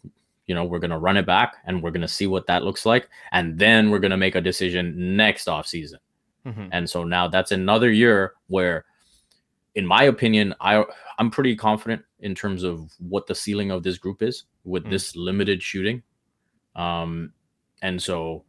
[0.45, 2.63] you know, we're going to run it back and we're going to see what that
[2.63, 3.07] looks like.
[3.31, 5.99] And then we're going to make a decision next off season.
[6.45, 6.69] Mhm.
[6.71, 8.85] And so now that's another year where,
[9.75, 10.83] in my opinion, I
[11.17, 14.89] I'm pretty confident in terms of what the ceiling of this group is with Mm.
[14.89, 16.01] this limited shooting.
[16.75, 17.33] Um,
[17.81, 18.43] and so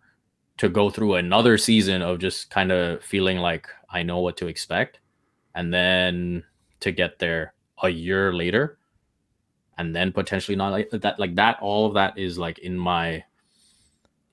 [0.61, 4.47] to go through another season of just kind of feeling like I know what to
[4.47, 5.01] expect,
[5.55, 6.45] and then
[6.81, 8.77] to get there a year later,
[9.79, 13.25] and then potentially not like that, like that, all of that is like in my,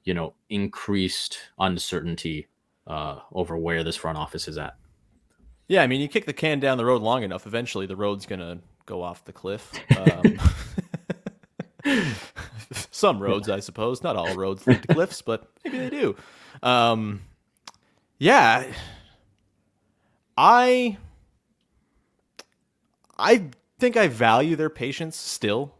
[0.03, 2.47] you know, increased uncertainty
[2.87, 4.75] uh, over where this front office is at.
[5.69, 8.25] Yeah, I mean, you kick the can down the road long enough, eventually the road's
[8.25, 9.71] gonna go off the cliff.
[9.97, 10.39] Um,
[12.97, 16.15] some roads, I suppose, not all roads lead to cliffs, but maybe they do.
[16.63, 17.21] Um,
[18.17, 18.65] yeah,
[20.35, 20.97] I
[23.17, 25.75] I think I value their patience still.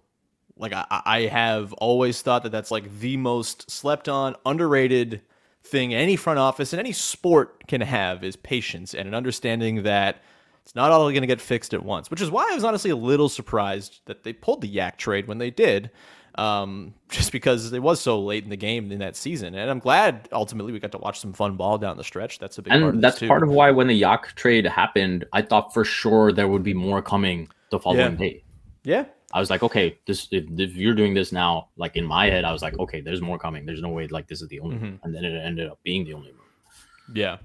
[0.58, 5.22] Like I, I have always thought that that's like the most slept on, underrated
[5.64, 10.24] thing any front office and any sport can have is patience and an understanding that
[10.64, 12.12] it's not all going to get fixed at once.
[12.12, 15.28] Which is why I was honestly a little surprised that they pulled the Yak trade
[15.28, 15.90] when they did
[16.38, 19.56] um, just because it was so late in the game in that season.
[19.56, 22.40] And I'm glad ultimately we got to watch some fun ball down the stretch.
[22.40, 25.26] That's a big and part of that's part of why when the Yak trade happened,
[25.34, 28.18] I thought for sure there would be more coming the following Yeah.
[28.18, 28.44] day.
[28.84, 32.30] yeah, I was like, okay, this if, if you're doing this now, like in my
[32.30, 33.66] head, I was like, okay, there's more coming.
[33.66, 34.96] There's no way like this is the only, Mm-hmm.
[35.04, 37.16] and then it ended up being the only move.
[37.18, 37.38] yeah.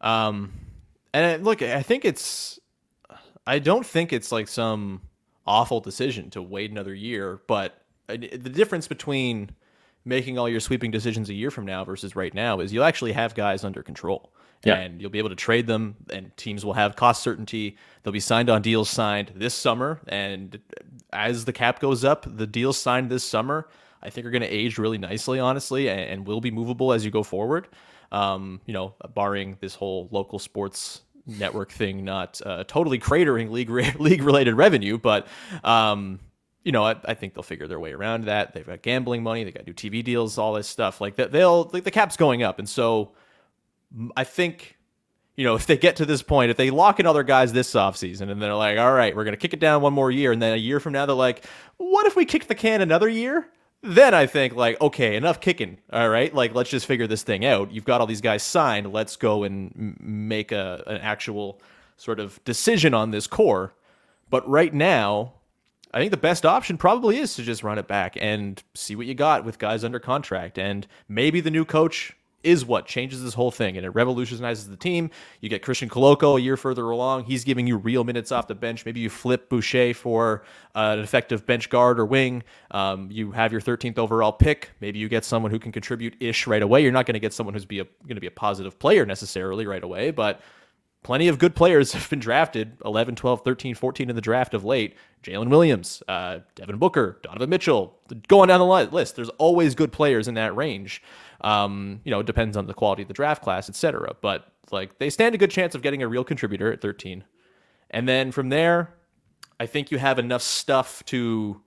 [0.00, 0.52] Um,
[1.14, 2.58] and look, I think it's,
[3.46, 5.02] I don't think it's like some
[5.46, 9.50] awful decision to wait another year, but the difference between
[10.04, 13.12] making all your sweeping decisions a year from now versus right now is you'll actually
[13.12, 14.32] have guys under control.
[14.64, 14.76] Yeah.
[14.76, 17.76] And you'll be able to trade them, and teams will have cost certainty.
[18.02, 20.00] They'll be signed on deals signed this summer.
[20.06, 20.60] And
[21.12, 23.68] as the cap goes up, the deals signed this summer,
[24.04, 27.04] I think are going to age really nicely, honestly, and, and will be movable as
[27.04, 27.66] you go forward.
[28.12, 33.70] Um, you know, barring this whole local sports network thing not uh, totally cratering league
[33.70, 35.26] re- league related revenue, but
[35.64, 36.20] um,
[36.64, 38.54] you know, I, I think they'll figure their way around that.
[38.54, 41.32] They've got gambling money, they got new TV deals, all this stuff like that.
[41.32, 43.12] They'll like the cap's going up, and so
[44.16, 44.78] I think.
[45.34, 47.72] You know, if they get to this point, if they lock in other guys this
[47.72, 50.30] offseason and they're like, all right, we're to kick it down one more year.
[50.30, 51.46] And then a year from now, they're like,
[51.78, 53.48] what if we kick the can another year?
[53.82, 55.78] Then I think, like, okay, enough kicking.
[55.90, 56.32] All right.
[56.32, 57.72] Like, let's just figure this thing out.
[57.72, 58.92] You've got all these guys signed.
[58.92, 61.60] Let's go and make a, an actual
[61.96, 63.74] sort of decision on this core.
[64.30, 65.32] But right now,
[65.94, 69.06] I think the best option probably is to just run it back and see what
[69.06, 70.58] you got with guys under contract.
[70.58, 74.76] And maybe the new coach is what changes this whole thing and it revolutionizes the
[74.76, 75.10] team.
[75.40, 77.24] You get Christian Koloko a year further along.
[77.24, 78.84] He's giving you real minutes off the bench.
[78.84, 80.42] Maybe you flip Boucher for
[80.74, 82.42] uh, an effective bench guard or wing.
[82.70, 84.70] Um, you have your 13th overall pick.
[84.80, 86.82] Maybe you get someone who can contribute ish right away.
[86.82, 89.66] You're not going to get someone who's be going to be a positive player necessarily
[89.66, 90.40] right away, but
[91.02, 94.64] plenty of good players have been drafted 11 12 13 14 in the draft of
[94.64, 94.96] late.
[95.22, 97.96] Jalen williams uh, devin booker donovan mitchell
[98.28, 99.16] going down the list.
[99.16, 101.02] There's always good players in that range.
[101.42, 104.98] Um, you know it depends on the quality of the draft class etc but like
[104.98, 107.24] they stand a good chance of getting a real contributor at 13
[107.90, 108.94] and then from there
[109.58, 111.60] i think you have enough stuff to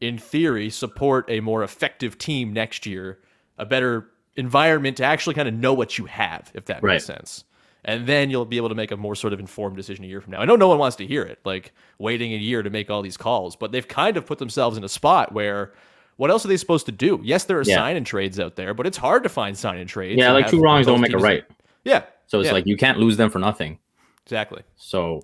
[0.00, 3.20] in theory support a more effective team next year
[3.58, 6.94] a better environment to actually kind of know what you have if that Right.
[6.94, 7.44] makes sense
[7.86, 10.20] and then you'll be able to make a more sort of informed decision a year
[10.20, 10.40] from now.
[10.40, 13.00] I know no one wants to hear it, like waiting a year to make all
[13.00, 15.72] these calls, but they've kind of put themselves in a spot where
[16.16, 17.20] what else are they supposed to do?
[17.22, 17.76] Yes, there are Yeah.
[17.76, 20.18] sign and trades out there, but it's hard to find sign and trades.
[20.18, 21.44] Yeah, and like two wrongs don't make a right.
[21.84, 22.04] Yeah.
[22.26, 23.78] So it's yeah, like you can't lose them for nothing.
[24.24, 24.62] exactly.
[24.76, 25.22] So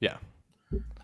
[0.00, 0.16] Yeah.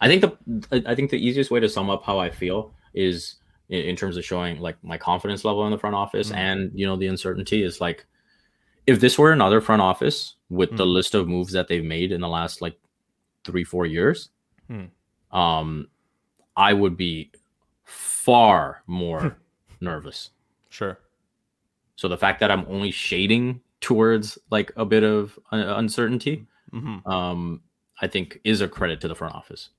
[0.01, 3.37] I think the I think the easiest way to sum up how I feel is
[3.69, 6.37] in, terms of showing like my confidence level in the front office Mm.
[6.37, 8.05] and you know the uncertainty is like
[8.87, 10.93] if this were another front office with the Mm.
[10.93, 12.79] list of moves that they've made in the last like
[13.45, 14.29] three four years,
[14.69, 14.87] Hmm.
[15.37, 15.89] um,
[16.57, 17.31] I would be
[17.85, 19.37] far more
[19.81, 20.31] nervous.
[20.69, 20.99] Sure.
[21.97, 26.99] So the fact that I'm only shading towards like a bit of uh, uncertainty, hmm
[27.07, 27.63] um,
[28.01, 29.71] I think is a credit to the front office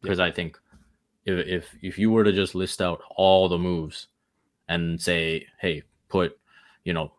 [0.00, 0.58] because I think
[1.24, 4.08] if, if if you were to just list out all the moves
[4.68, 6.38] and say, hey, put
[6.84, 7.12] you know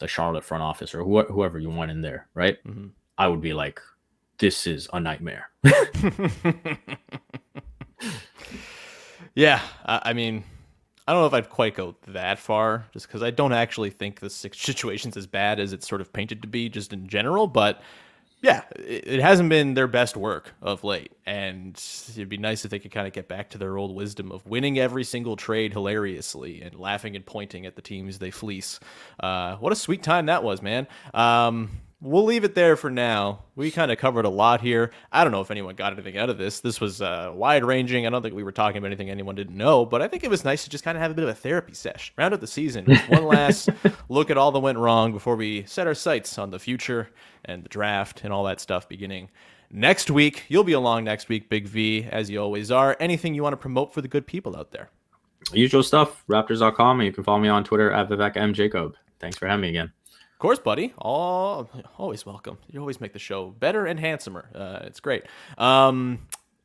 [0.00, 2.62] the Charlotte front office or who, whoever you want in there, right?
[2.64, 2.90] Mhm.
[3.16, 3.80] I would be like,
[4.38, 5.50] this is a nightmare.
[9.34, 10.42] Yeah, I, I mean,
[11.06, 14.20] I don't know if I'd quite go that far, just because I don't actually think
[14.20, 17.46] the situation's as bad as it's sort of painted to be, just in general.
[17.46, 17.80] But
[18.42, 21.74] yeah, it, hasn't been their best work of late, and
[22.10, 24.46] it'd be nice if they could kind of get back to their old wisdom of
[24.46, 28.80] winning every single trade hilariously and laughing and pointing at the teams they fleece.
[29.18, 30.86] Uh, what a sweet time that was, man.
[31.12, 31.70] Um,
[32.00, 33.44] we'll leave it there for now.
[33.56, 34.90] We kind of covered a lot here.
[35.12, 36.60] I don't know if anyone got anything out of this.
[36.60, 38.06] This was uh, wide ranging.
[38.06, 40.30] I don't think we were talking about anything anyone didn't know, but I think it
[40.30, 42.12] was nice to just kind of have a bit of a therapy sesh.
[42.16, 42.86] Round out the season.
[43.08, 43.68] One last
[44.08, 47.10] look at all that went wrong before we set our sights on the future
[47.44, 49.28] and the draft and all that stuff beginning
[49.70, 50.44] next week.
[50.48, 52.96] You'll be along next week, Big V, as you always are.
[53.00, 54.90] Anything you want to promote for the good people out there?
[55.52, 58.52] Usual stuff, raptors.com, and you can follow me on Twitter at Vivek M.
[58.52, 58.94] Jacob.
[59.20, 59.92] Thanks for having me again.
[60.40, 60.94] Of course, buddy.
[60.96, 61.68] All,
[61.98, 62.56] always welcome.
[62.70, 64.48] You always make the show better and handsomer.
[64.54, 65.24] Uh, it's great.
[65.58, 66.20] Um,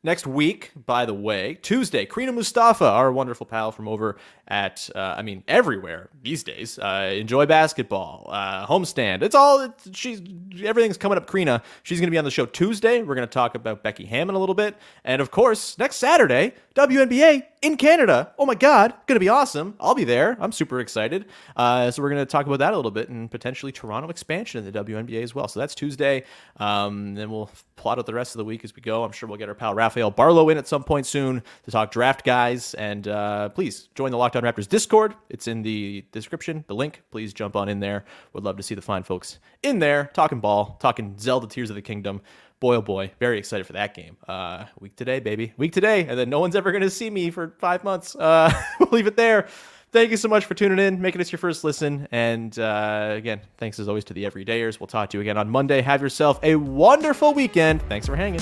[0.06, 5.16] next week, by the way, Tuesday, Karina Mustafa, our wonderful pal from over at, uh,
[5.18, 6.78] I mean, everywhere these days.
[6.78, 9.24] Uh, enjoy basketball, uh, homestand.
[9.24, 10.22] It's all, it's, she's,
[10.64, 11.28] everything's coming up.
[11.28, 13.02] Karina, she's going to be on the show Tuesday.
[13.02, 14.78] We're going to talk about Becky Hammon a little bit.
[15.04, 18.32] And of course, next Saturday, WNBA in Canada.
[18.38, 19.76] Oh my God, going to be awesome.
[19.80, 20.38] I'll be there.
[20.40, 21.26] I'm super excited.
[21.56, 24.64] Uh, so we're going to talk about that a little bit and potentially Toronto expansion
[24.64, 25.48] in the WNBA as well.
[25.48, 26.26] So that's Tuesday.
[26.58, 29.04] Um, then we'll plot out the rest of the week as we go.
[29.04, 31.90] I'm sure we'll get our pal Rafael Barlow in at some point soon to talk
[31.90, 32.74] draft guys.
[32.74, 35.16] And uh, please join the Locked On Raptors Discord.
[35.30, 37.02] It's in the description, the link.
[37.12, 38.04] Please jump on in there.
[38.34, 41.78] Would love to see the fine folks in there talking ball, talking Zelda Tears of
[41.78, 42.20] the Kingdom.
[42.60, 44.18] Boy, oh boy, very excited for that game.
[44.28, 45.54] Uh, week today, baby.
[45.56, 46.06] Week today.
[46.06, 48.18] And then no one's ever going to see me for five months.
[48.18, 49.48] Uh, we'll leave it there.
[49.94, 52.06] Thank you so much for tuning in, making us your first listen.
[52.12, 54.78] And uh, again, thanks as always to the everydayers.
[54.78, 55.82] We'll talk to you again on Monday.
[55.82, 57.82] Have yourself a wonderful weekend.
[57.84, 58.42] Thanks for hanging.